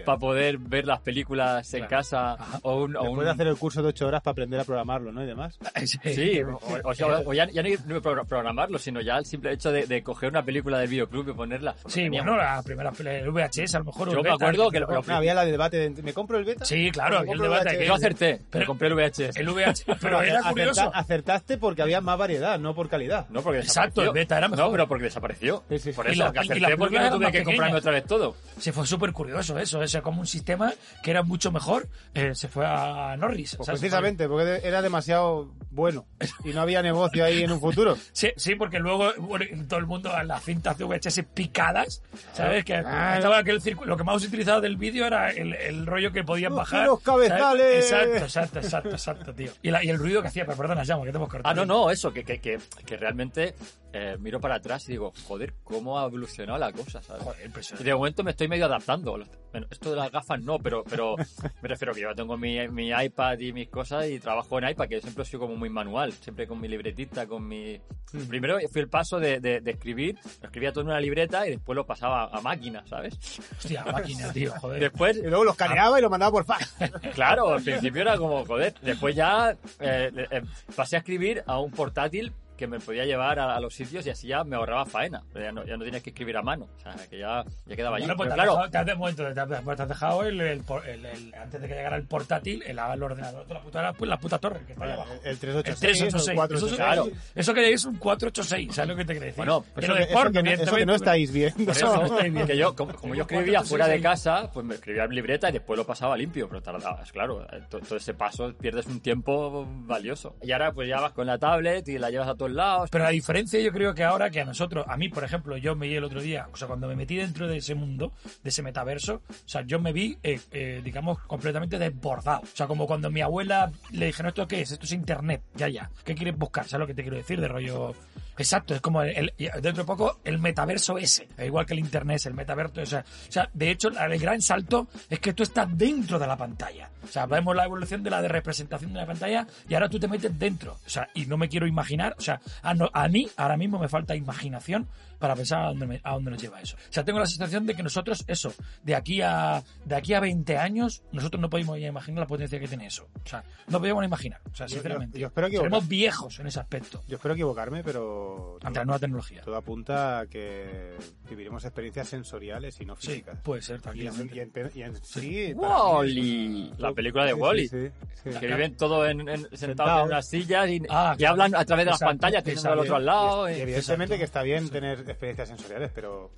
[0.06, 1.90] Para poder ver las películas en Claro.
[1.90, 2.60] casa Ajá.
[2.64, 5.24] o un, o un- hacer el curso de 8 horas para aprender a programarlo, ¿no?
[5.24, 5.58] Y demás.
[5.86, 9.86] Sí, o, o sea, o ya, ya no programarlo, sino ya el simple hecho de,
[9.86, 11.76] de coger una película del videoclub y ponerla.
[11.84, 12.32] Lo Sí, teníamos.
[12.36, 14.10] bueno, la primera el VHS a lo mejor.
[14.10, 15.08] Yo me beta, acuerdo que lo- mejor.
[15.08, 16.66] No, había la de debate de, ¿me compro el beta?
[16.66, 19.38] Sí, claro, había el debate que- Yo acerté, Pero- me compré el VHS.
[19.40, 20.92] El VHS, pero era Acerta- curioso.
[20.94, 23.28] acertaste porque había más variedad, no por calidad.
[23.30, 24.66] No, porque Exacto, el beta era mejor.
[24.66, 25.64] No, pero porque desapareció.
[25.70, 25.96] Sí, sí, sí.
[25.96, 27.92] Por Y eso, la- que y acerté porque películas no eran tuve que comprarme otra
[27.92, 28.36] vez todo.
[28.58, 29.69] Sí, fue súper curioso eso.
[29.70, 33.56] Eso, ese como un sistema que era mucho mejor, eh, se fue a Norris.
[33.56, 33.80] Pues ¿sabes?
[33.82, 36.06] precisamente, porque era demasiado bueno
[36.44, 37.96] y no había negocio ahí en un futuro.
[38.12, 42.02] Sí, sí, porque luego bueno, todo el mundo a las cintas de VHS picadas,
[42.34, 42.66] ¿sabes?
[42.66, 43.16] Que Claro.
[43.18, 43.88] estaba aquel círculo.
[43.90, 46.82] Lo que más utilizado del vídeo era el, el rollo que podían Los bajar.
[46.82, 47.88] giros cabezales.
[47.90, 48.08] ¿sabes?
[48.08, 49.52] Exacto, exacto, exacto, exacto, tío.
[49.62, 51.52] Y, la- y el ruido que hacía, pero perdona, llamo, que te hemos cortado.
[51.52, 53.54] Ah, no, no, eso, que, que, que, que realmente
[53.92, 57.24] eh, miro para atrás y digo, joder, cómo ha evolucionado la cosa, ¿sabes?
[57.24, 59.18] Joder, pues, Y de momento me estoy medio adaptando.
[59.52, 61.16] Bueno, esto de las gafas no, pero, pero
[61.62, 64.88] me refiero que yo tengo mi, mi iPad y mis cosas y trabajo en iPad,
[64.88, 67.82] que yo siempre he sido como muy manual, siempre con mi libretita, con mi...
[68.28, 71.52] Primero fui el paso de, de, de escribir, lo escribía todo en una libreta y
[71.52, 73.18] después lo pasaba a máquina, ¿sabes?
[73.58, 74.82] Hostia, máquina, tío, joder.
[74.82, 76.76] Después Y luego lo escaneaba y lo mandaba por fax.
[77.14, 78.74] Claro, al principio era como, joder.
[78.82, 80.42] Después ya eh, eh,
[80.76, 84.10] pasé a escribir a un portátil que me podía llevar a, a los sitios y
[84.10, 85.24] así ya me ahorraba faena.
[85.34, 86.68] Ya no, ya no tienes que escribir a mano.
[86.78, 88.06] O sea, que ya, ya quedaba allí.
[88.06, 90.42] Bueno, pues Pero te, has claro, dejado, te, has, te, pues te has dejado el,
[90.42, 93.62] el, por- el- el- antes de que llegara el portátil, el, el ordenador de la
[93.62, 95.14] puta, pues, la puta torre que está ahí abajo.
[95.24, 96.36] El El 386, el 386.
[96.36, 96.70] 486.
[96.70, 97.08] Eso, Claro.
[97.36, 99.38] eso que es un 486, ¿sabes lo que te quiero decir?
[99.38, 101.66] Bueno, pues Pero Eso de que, eso porno, que no, eso que no estáis viendo.
[101.66, 102.46] por eso, estáis viendo.
[102.48, 105.54] que yo, como, como yo escribía fuera de casa, pues me escribía en libreta y
[105.54, 106.48] después lo pasaba limpio.
[106.50, 110.36] Pero tardabas, claro, eh, to- todo ese paso pierdes un tiempo valioso.
[110.42, 112.90] Y ahora pues ya vas con la tablet y la llevas a lados.
[112.92, 115.76] Pero la diferencia yo creo que ahora que a nosotros, a mí por ejemplo, yo
[115.76, 118.50] me vi el otro día, o sea, cuando me metí dentro de ese mundo, de
[118.50, 122.42] ese metaverso, o sea, yo me vi, eh, eh, digamos, completamente desbordado.
[122.42, 124.72] O sea, como cuando mi abuela le dije, no, ¿esto qué es?
[124.72, 125.90] Esto es internet, ya, ya.
[126.04, 126.68] ¿Qué quieres buscar?
[126.68, 127.40] ¿Sabes lo que te quiero decir?
[127.40, 127.94] De rollo...
[128.40, 132.82] Exacto, es como dentro de poco el metaverso ese, igual que el internet el metaverso,
[132.82, 136.26] o sea, o sea, de hecho el gran salto es que tú estás dentro de
[136.26, 136.90] la pantalla.
[137.04, 140.00] O sea, vemos la evolución de la de representación de la pantalla y ahora tú
[140.00, 140.78] te metes dentro.
[140.86, 142.40] O sea, y no me quiero imaginar, o sea,
[142.76, 144.88] no- a mí ahora mismo me falta imaginación
[145.20, 146.76] para pensar a dónde, me- a dónde nos lleva eso.
[146.78, 148.54] O sea, tengo la sensación de que nosotros, eso,
[148.84, 152.60] de aquí a de aquí a 20 años, nosotros no podemos ya imaginar la potencia
[152.60, 153.08] que tiene eso.
[153.24, 155.20] O sea, no podemos imaginar, o sea, Yo- yo- sinceramente.
[155.20, 158.86] yo espero que- Seremos viejos en ese aspecto Yo espero equivocarme, pero ante la todo,
[158.86, 159.42] nueva tecnología.
[159.42, 160.96] todo apunta a que
[161.30, 163.40] viviremos experiencias sensoriales y no Sí, físicas.
[163.42, 164.36] puede ser, y, en, tranquilamente.
[164.36, 167.68] y en- y en sí, Wally, la película de Sí, Wally.
[167.68, 167.78] sí,
[168.24, 168.40] sí, sí.
[168.40, 170.02] Que viven todos en, en- sentados Sentados.
[170.02, 171.32] en unas sillas y, Ah, y claro.
[171.34, 172.82] hablan a través de las Exacto, pantallas, teniendo al exacto.
[172.82, 173.50] otro al lado.
[173.50, 174.18] Y y- evidentemente Exacto.
[174.20, 176.32] que está bien tener experiencias sensoriales, pero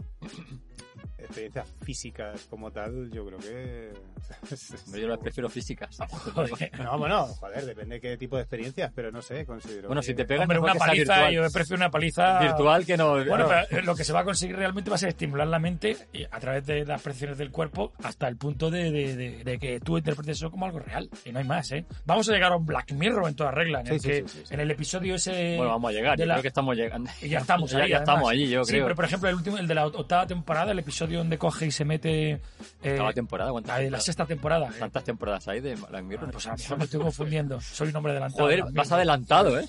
[1.24, 3.92] experiencias físicas como tal, yo creo que...
[5.00, 5.98] Yo las prefiero físicas.
[6.34, 6.72] Joder.
[6.82, 10.08] No, bueno, joder, depende de qué tipo de experiencias, pero no sé, considero Bueno, que-
[10.08, 13.12] si te pegan, Hombre, una paliza, yo prefiero una paliza Virtual que no.
[13.26, 13.50] Bueno, no.
[13.70, 16.24] pero lo que se va a conseguir realmente va a ser estimular la mente y
[16.24, 19.80] a través de las presiones del cuerpo hasta el punto de, de- de- de que
[19.80, 21.10] tú interpretes eso como algo real.
[21.26, 21.86] Y no hay más, ¿eh?
[22.06, 24.16] Vamos a llegar a un Black Mirror en toda regla, en, Sí, el, sí, que,
[24.16, 24.54] sí, sí, sí.
[24.54, 25.58] en el episodio ese...
[25.58, 26.18] Bueno, vamos a llegar.
[26.18, 27.10] Yo la- creo que estamos llegando.
[27.22, 28.86] Y ya estamos ya, ahí, ya estamos allí, yo sí, creo.
[28.86, 31.72] pero por ejemplo, el último, el de la octava temporada, el episodio donde coge y
[31.72, 32.42] se mete...
[32.84, 34.04] Eh, temporada, ¿cuántas la, la temporadas?
[34.06, 34.68] sexta temporada.
[34.68, 34.76] eh.
[34.80, 36.32] ¿Cuántas temporadas hay de Black Mirror?
[36.32, 37.62] Pues a mejor me estoy confundiendo.
[37.62, 38.44] Soy un hombre adelantado.
[38.44, 39.68] Joder, vas adelantado, ¿eh?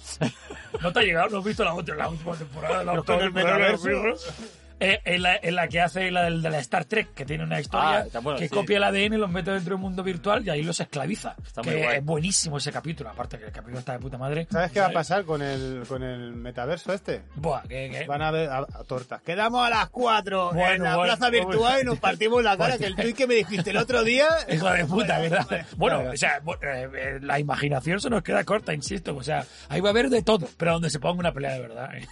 [0.81, 1.29] ¿No te ha llegado?
[1.31, 3.77] ¿No has visto la, otra, la última temporada de la el temporada
[4.85, 7.61] Eh, en, la, en la que hace la de la Star Trek, que tiene una
[7.61, 8.55] historia Ah, bueno, que sí.
[8.55, 11.35] copia el ADN, los mete dentro del mundo virtual y ahí los esclaviza.
[11.47, 11.97] Está que muy guay.
[11.99, 14.47] es buenísimo ese capítulo, aparte que el capítulo está de puta madre.
[14.51, 17.23] ¿Sabes qué va a pasar con el, con el metaverso este?
[17.37, 19.23] Buah, que, que- Van a ver a, a tortas.
[19.23, 22.77] Quedamos a las 4 en Bueno, la bueno, plaza virtual y nos partimos la cara.
[22.79, 24.27] Que el tuit que me dijiste el otro día.
[24.53, 25.67] Hijo de puta, ¿verdad?
[25.77, 29.15] Bueno, o sea, eh, eh, la imaginación se nos queda corta, insisto.
[29.17, 31.61] O sea, ahí va a haber de todo, pero donde se ponga una pelea de
[31.61, 31.95] verdad.
[31.95, 32.07] ¿eh?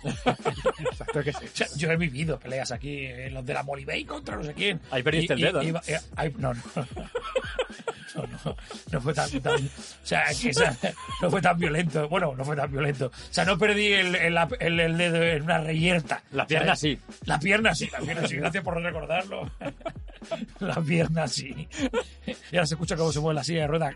[0.90, 1.44] Exacto que sí.
[1.52, 4.54] O sea, yo he vivido peleas aquí, eh, los de la Molibay contra no sé
[4.54, 4.80] quién.
[4.90, 6.62] Ahí perdiste el dedo, eh, ahí- no, no.
[8.12, 8.56] No, no,
[8.90, 9.70] no fue tan, tan- o
[10.02, 10.50] sea, que
[11.22, 12.08] no fue tan violento.
[12.08, 13.06] Bueno, no fue tan violento.
[13.06, 16.20] O sea, no perdí el, el, el- el dedo en una reyerta.
[16.32, 16.98] La pierna sí.
[17.26, 18.34] La pierna sí, la pierna sí.
[18.36, 19.48] Gracias por recordarlo.
[20.58, 21.66] La pierna sí.
[22.50, 23.94] Y ahora se escucha cómo se mueve la silla de ruedas.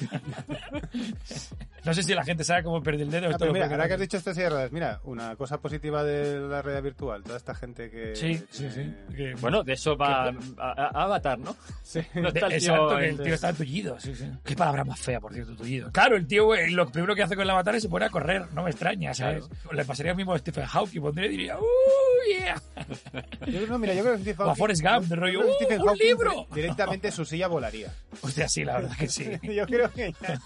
[1.86, 3.26] No sé si la gente sabe cómo perdí el dedo.
[3.26, 6.40] Ah, esto pero mira, ahora que has dicho de ruedas, mira, una cosa positiva de
[6.40, 8.14] la realidad virtual, toda esta gente que...
[8.16, 8.80] Sí, sí, sí.
[8.80, 11.56] eh, Que- Bueno, de eso va a, a- a Avatar, ¿no?
[11.82, 12.00] sí.
[12.14, 14.00] No está el tío Exacto, que el tío está tullido.
[14.00, 14.30] Sí, sí.
[14.44, 15.90] Qué palabra más fea, por cierto, tullido.
[15.92, 18.10] Claro, el tío, güey, lo primero que hace con el avatar es se pone a
[18.10, 18.52] correr.
[18.52, 19.48] No me extraña, ¿sabes?
[19.72, 21.00] Le pasaría lo mismo a Stephen Hawking.
[21.00, 21.64] Pondría y diría, ¡Uh,
[22.28, 22.60] yeah!
[23.46, 25.42] Yo, no, mira, yo creo que Stephen O a Forrest Gump, de rollo, ¡Uh,
[25.80, 26.46] un Hawking libro!
[26.54, 27.92] Directamente su silla volaría.
[28.22, 29.30] Hostia, sí, la verdad que sí.
[29.42, 30.40] Yo creo que ya,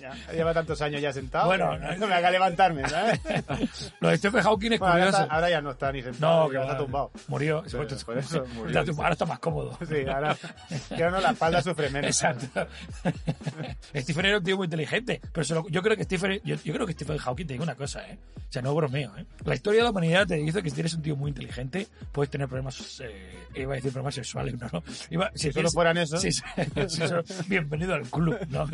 [0.00, 1.46] ya- ya- lleva tantos años ya sentado.
[1.46, 3.20] Bueno, no- no me haga levantarme, ¿sabes?
[4.00, 5.22] Lo de Stephen Hawking es Bueno, ahora, curioso.
[5.22, 7.10] está- ahora ya no está ni sentado, No, que está tumbado.
[7.28, 7.62] Murió.
[7.70, 8.66] Pero por eso murió.
[8.68, 9.78] Está tumbado, ahora está más cómodo.
[9.88, 10.36] Sí, ahora
[10.98, 12.08] ya no la espalda sufre menos.
[12.10, 12.66] Exacto.
[13.96, 16.72] Stephen era un tío muy inteligente, pero se lo- yo creo que Stephen, yo, yo
[16.74, 18.18] creo que Stephen Hawking te digo una cosa, ¿eh?
[18.48, 19.24] O sea, no bromeo, ¿eh?
[19.44, 22.30] La historia de la humanidad te dice que si eres un tío muy inteligente, puedes
[22.30, 24.82] tener problemas, eh, iba a decir problemas sexuales, no, no.
[25.10, 26.16] Iba- si solo tienes- fueran eso.
[26.18, 26.42] Sí, sí,
[26.88, 28.66] solo- bienvenido al club, ¿no?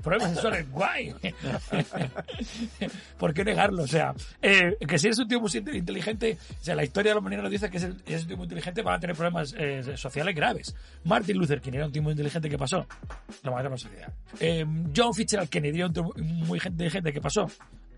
[0.00, 1.14] Problemas sexuales, guay.
[3.18, 3.82] ¿Por qué negarlo?
[3.82, 7.14] O sea, eh, que si eres un tío muy inteligente, o sea, la historia de
[7.14, 9.54] la humanidad nos dice que si eres un tío muy inteligente van a tener problemas
[9.58, 10.74] eh, sociales graves.
[11.04, 12.86] Martin Luther King era un tío muy inteligente, ¿qué pasó?
[13.42, 14.12] Lo mató la sociedad.
[14.40, 17.46] Eh, John Fitzgerald Kennedy era un tío muy inteligente, ¿qué pasó?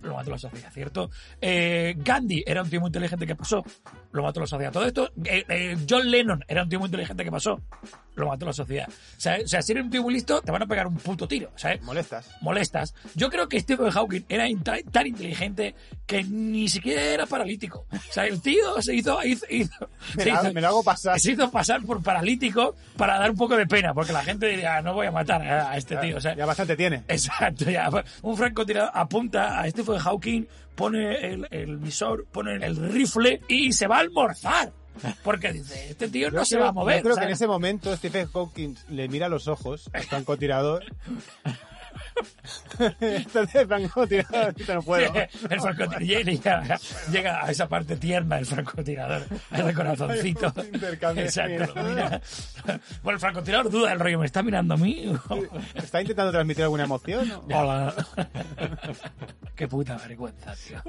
[0.05, 1.11] Lo mató la sociedad, ¿cierto?
[1.41, 3.65] Eh, Gandhi era un tío muy inteligente, ¿qué pasó?
[4.13, 4.71] Lo mató la sociedad.
[4.73, 7.61] Todo esto, eh, eh, John Lennon era un tío muy inteligente, ¿qué pasó?
[8.17, 8.87] Lo mató la sociedad.
[8.89, 10.97] O sea, o sea, si eres un tío muy listo, te van a pegar un
[10.97, 11.83] puto tiro, ¿sabes?
[11.83, 12.31] Molestas.
[12.43, 12.95] molestas.
[13.15, 14.47] Yo creo que Stephen Hawking era
[14.93, 15.75] tan, inteligente
[16.07, 17.87] que ni siquiera era paralítico.
[17.91, 20.85] O sea, el tío se hizo, hizo, hizo- Me, se la- hizo- me lo hago
[20.85, 21.19] pasar.
[21.19, 24.81] se hizo pasar por paralítico para dar un poco de pena, porque la gente diría,
[24.83, 26.19] no voy a matar a, este tío.
[26.21, 27.03] Ya bastante tiene.
[27.09, 27.91] Exacto, ya.
[28.23, 33.87] Un francotirador apunta a Stephen Hawking, pone el, el visor, pone el rifle y se
[33.87, 34.73] va a almorzar.
[35.25, 36.97] Porque dice, este tío no Yo se creo- va a mover.
[36.99, 40.85] Yo creo que en ese momento Stephen Hawking le mira los ojos francotirador.
[43.01, 45.13] Entonces el francotirador no puedo.
[45.15, 46.79] el francotirador llega,
[47.11, 49.23] llega a esa parte tierna del francotirador,
[49.75, 50.53] corazoncito.
[50.57, 51.25] Hay un intercambio.
[51.25, 52.21] Exacto, mira.
[53.03, 55.13] Bueno, el francotirador duda del rollo, ¿me está mirando a mí?
[55.75, 57.31] ¿Está intentando transmitir alguna emoción?
[57.33, 57.45] o?
[57.53, 57.95] Hola.
[59.55, 60.83] Qué puta vergüenza, tío.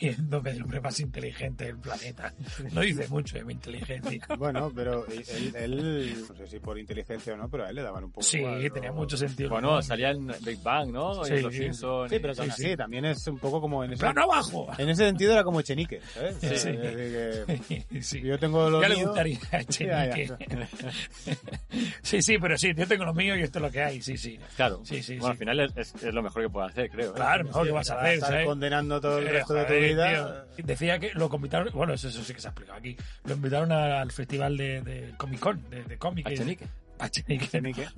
[0.00, 2.32] Riéndome del hombre más inteligente del planeta.
[2.72, 4.26] No dice mucho de mi inteligencia.
[4.38, 7.82] Bueno, pero él, él- no sé si por inteligencia o no, pero a él le
[7.82, 8.96] daban un poco Sí, igual, tenía ¿no?
[8.96, 9.50] mucho sentido.
[9.50, 11.24] Bueno, salía en Big Bang, ¿no?
[11.24, 11.60] Sí, y los sí.
[11.62, 12.10] Simpsons.
[12.10, 14.66] Sí, pero y- también es un poco como en ese, ¡Plano abajo!
[14.78, 16.36] en ese sentido era como Echenique, ¿sabes?
[16.40, 16.70] Sí.
[16.70, 18.20] Que Sí.
[18.22, 20.36] yo tengo lo Ya le gustaría a.
[22.02, 24.16] Sí, sí, pero sí, yo tengo lo mío y esto es lo que hay, sí,
[24.16, 24.38] sí.
[24.56, 24.80] Claro.
[24.84, 25.30] Sí, sí, bueno, sí.
[25.32, 27.10] al final es, es- es lo mejor que puede hacer, creo.
[27.10, 27.14] ¿eh?
[27.14, 28.46] Claro, mejor que vas a vas a hacer, estar ¿sabes?
[28.46, 30.46] condenando todo el Eh, resto de tu vida.
[30.56, 30.64] tío.
[30.64, 32.96] Decía que lo invitaron, bueno, eso, eso sí que se ha explicado aquí.
[33.24, 36.26] Lo invitaron al festival de, de Comic Con, de, de cómic.
[36.26, 36.66] A Echenique.
[36.98, 37.44] A Echenique.
[37.46, 37.86] Echenique.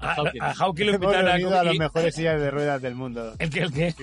[0.00, 3.34] A, a Hawking lo invitaron a, a las mejores sillas de ruedas del mundo.
[3.38, 3.94] ¿El que el que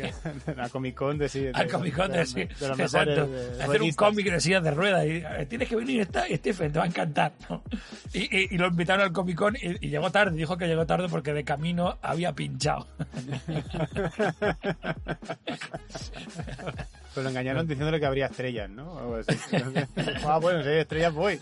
[0.56, 3.30] La Comic Con de sillas Al Comic Con de, sí, de exacto.
[3.62, 6.80] Hacer un cómic de sillas de ruedas y eh, tienes que venir, está, Stephen, te
[6.80, 7.34] va a encantar.
[7.50, 7.62] ¿no?
[8.14, 10.86] Y, y- y lo invitaron al Comic Con y, y llegó tarde, dijo que llegó
[10.86, 12.88] tarde porque de camino había pinchado.
[17.22, 18.92] Lo engañaron diciéndole que habría estrellas, ¿no?
[18.94, 19.38] O algo así.
[20.26, 21.40] ah, bueno, si hay estrellas voy.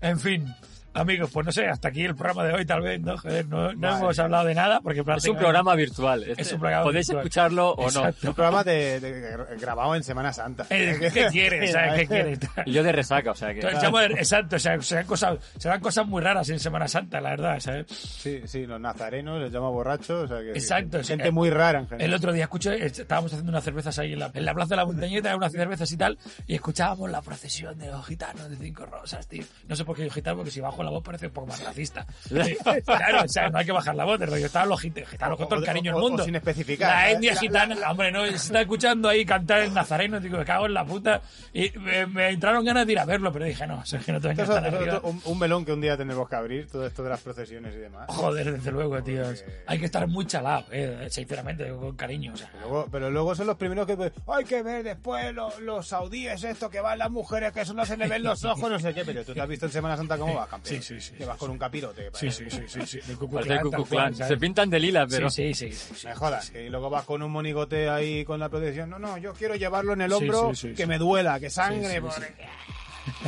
[0.00, 0.54] En fin.
[0.94, 3.18] Amigos, pues no sé, hasta aquí el programa de hoy, tal vez, ¿no?
[3.18, 3.98] Joder, no, no Vale.
[3.98, 6.22] hemos hablado de nada porque Es un programa virtual.
[6.22, 7.22] Este- Es un programa Podéis virtual.
[7.26, 7.86] escucharlo o no.
[7.86, 8.28] Exacto.
[8.28, 10.66] Un programa de, de- grabado en Semana Santa.
[10.70, 11.72] Eh, ¿Qué quieres?
[11.72, 11.94] ¿sabes?
[12.00, 12.38] ¿Qué quieres?
[12.66, 13.60] Y yo de resaca, o sea que.
[13.60, 17.58] Entonces, exacto, o sea, serán cosas, serán cosas muy raras en Semana Santa, la verdad,
[17.60, 17.86] ¿sabes?
[17.88, 20.30] Sí, sí, los nazarenos les llama borrachos.
[20.30, 21.02] O sea que, Exacto.
[21.02, 22.08] Gente muy rara en general.
[22.08, 24.76] El otro día escuché, estábamos haciendo unas cervezas ahí en la, en la plaza de
[24.76, 28.86] la montañeta, unas cervezas y tal, y escuchábamos la procesión de los gitanos de cinco
[28.86, 29.42] rosas, tío.
[29.66, 31.62] No sé por qué digo gitano, porque si bajo la voz parece un poco más
[31.62, 32.06] racista.
[32.84, 35.36] Claro, o sea, no hay que bajar la voz, pero yo estaban los git- gitanos
[35.36, 36.22] con todo el O- cariño o- del o- mundo.
[36.22, 36.88] o sin especificar.
[36.88, 40.38] La La- etnia la- gitana, hombre, no, se está escuchando ahí cantar el nazareno, digo,
[40.38, 41.20] me cago en la puta.
[41.52, 44.20] Y me, me entraron ganas de ir a verlo, pero dije, no, es que no
[44.20, 44.96] te vengas Eso- tan eso- arriba.
[44.98, 47.74] otro- un, un melón que un día tendremos que abrir, todo esto de las procesiones
[47.74, 48.06] y demás.
[48.08, 49.22] Joder, desde luego, tío.
[49.24, 52.32] Porque- Hay que estar muy chalado, eh, sinceramente, con cariño.
[52.34, 55.86] O sea, Luego- pero luego son los primeros que hay que ver después los, los
[55.88, 58.92] saudíes esto que van las mujeres que solo se le ven los ojos no sé
[58.94, 61.12] qué pero tú te has visto en Semana Santa cómo va campeón Sí, sí, sí,
[61.14, 63.14] que vas sí, con un capirote sí, sí, sí, sí, sí.
[63.16, 63.44] Cual,
[63.88, 64.14] Klan.
[64.14, 64.28] ¿sabes?
[64.28, 65.30] Se pintan de lila, pero.
[65.30, 65.76] Sí, sí, sí.
[65.94, 66.52] sí, me sí, jodas sí.
[66.52, 69.92] que luego vas con un monigote ahí con la protección no no yo quiero llevarlo
[69.94, 70.88] en el Sí, hombro sí, sí, que sí.
[70.88, 72.22] me duela que sangre Sí, sí,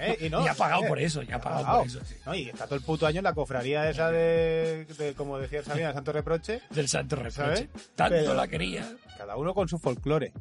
[0.00, 1.78] Eh, y, no, Y ha pagado eh, por eso, y ha pagado pagado.
[1.80, 2.00] por eso.
[2.04, 2.16] sí.
[2.26, 5.62] No, y está todo el puto año en la cofradía esa de, de, como decía
[5.62, 7.36] Sabina, Santo Reproche Del santo reproche.
[7.36, 7.68] ¿Sabes?
[7.94, 8.90] Tanto Pero- la quería.
[9.16, 10.32] cada uno con su folclore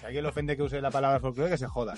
[0.00, 1.94] si alguien le ofende que use la palabra folclore que se joda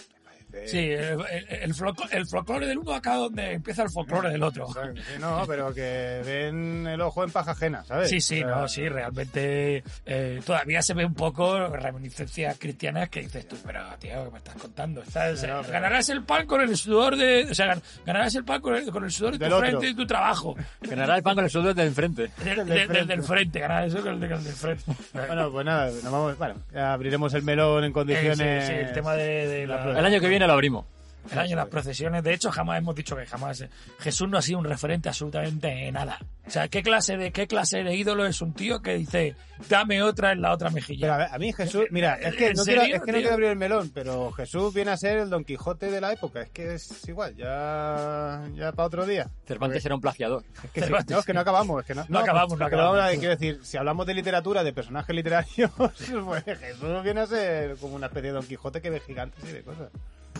[0.67, 4.43] Sí, el, el, el folclo- el folclore del uno acá donde empieza el folclore del
[4.43, 4.67] otro.
[4.69, 8.11] Sí, no, pero que den el ojo en paja ajena, ¿sabes?
[8.11, 13.09] Sí, sí, O sea, no, sí, realmente eh, todavía se ve un poco reminiscencias cristianas
[13.09, 15.03] que dices tú, pero tío, ¿qué me estás contando?
[15.03, 18.45] Estás- Pero, pero- ganarás el pan con el sudor de, o sea, gan- ganarás el
[18.45, 19.69] pan con el, con el sudor de Del tu otro.
[19.69, 20.55] frente y tu trabajo.
[20.81, 22.31] Ganará el pan con el sueldo del enfrente.
[22.45, 22.99] De- Del de- frente.
[22.99, 24.85] Desde el frente, ganarás eso con el, de- con el del frente.
[25.13, 28.67] Bueno, pues nada, nos vamos, bueno, ya abriremos el melón en condiciones.
[28.67, 30.87] sí, sí, el tema de, de la- El año que viene lo abrimos.
[31.31, 32.25] El año de las procesiones.
[32.25, 33.65] De hecho, jamás hemos dicho que jamás
[34.01, 36.19] Jesús no ha sido un referente absolutamente en nada.
[36.45, 39.37] O sea, ¿qué clase de qué clase de ídolo es un tío que dice,
[39.69, 41.03] dame otra en la otra mejilla?
[41.03, 43.19] Pero a, ver, a mí Jesús, mira, es que ¿En no, quiero, es que no
[43.19, 46.41] quiero abrir el melón, pero Jesús viene a ser el Don Quijote de la época.
[46.43, 49.29] Es que es igual, ya, ya para otro día.
[49.47, 50.43] Cervantes era un plagiador.
[50.65, 52.75] Es que, sí, no, es que no acabamos, es que no, No acabamos, no porque
[52.75, 53.19] vamos a- acabamos.
[53.21, 57.95] Quiero decir, si hablamos de literatura, de personajes literarios, pues Jesús viene a ser como
[57.95, 59.89] una especie de Don Quijote que ve gigantes y de cosas.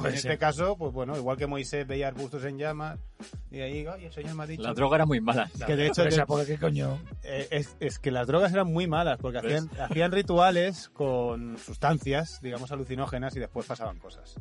[0.03, 0.33] Puede en ser.
[0.33, 2.99] este caso, pues bueno, igual que Moisés veía arbustos en llamas,
[3.51, 4.63] y ahí, ay, el Señor me ha dicho.
[4.63, 5.49] La droga era muy mala.
[5.67, 6.99] que de hecho, esa de- porque qué coño.
[7.23, 12.41] eh, es, es que las drogas eran muy malas, porque hacían, hacían rituales con sustancias,
[12.43, 14.35] digamos, alucinógenas y después pasaban cosas.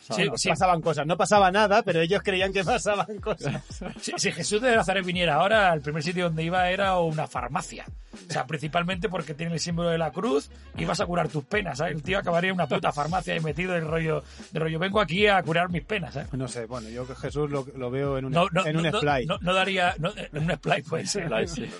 [0.00, 0.48] Sí, Bueno, sí.
[0.48, 3.62] Pasaban cosas, no pasaba nada, pero ellos creían que pasaban cosas.
[4.00, 7.84] Si, si Jesús de Nazaret viniera ahora, el primer sitio donde iba era una farmacia.
[8.28, 11.44] O sea, principalmente porque tiene el símbolo de la cruz y vas a curar tus
[11.44, 11.94] penas, ¿sabes?
[11.94, 15.00] El tío acabaría en una puta farmacia y metido en el rollo, de rollo, vengo
[15.00, 16.32] aquí a curar mis penas, ¿sabes?
[16.34, 18.82] No sé, bueno, yo que Jesús lo, lo veo en un, No, no, en un
[18.84, 19.26] no, no, splay.
[19.26, 21.30] no, no daría, no, en un splay puede ser.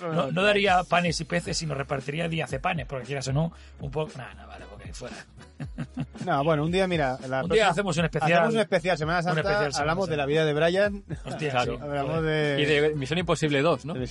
[0.01, 4.11] No, no daría panes y peces, sino repartiría diazepanes, porque quieras o no, un poco...
[4.17, 5.15] Nada, no, vale, porque fuera.
[6.25, 8.31] No, bueno, un día, mira, la Un día próxima- hacemos un especial.
[8.33, 10.21] hacemos un especial Semana Santa, especial Semana hablamos de Santa.
[10.21, 11.75] la vida de Brian, Hostia, Claro.
[11.77, 11.81] sí.
[11.83, 12.57] hablamos de...
[12.59, 13.93] Y de Misión Imposible 2, ¿no?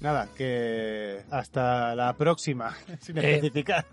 [0.00, 3.84] Nada, que hasta la próxima, sin Eh, especificar.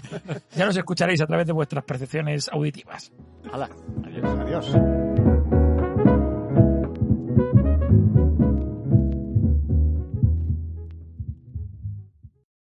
[0.56, 3.12] Ya nos escucharéis a través de vuestras percepciones auditivas.
[3.52, 3.68] Hala,
[4.04, 4.40] adiós.
[4.40, 4.76] Adiós.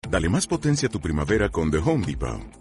[0.10, 2.61] Dale más potencia a tu primavera con The Home Depot.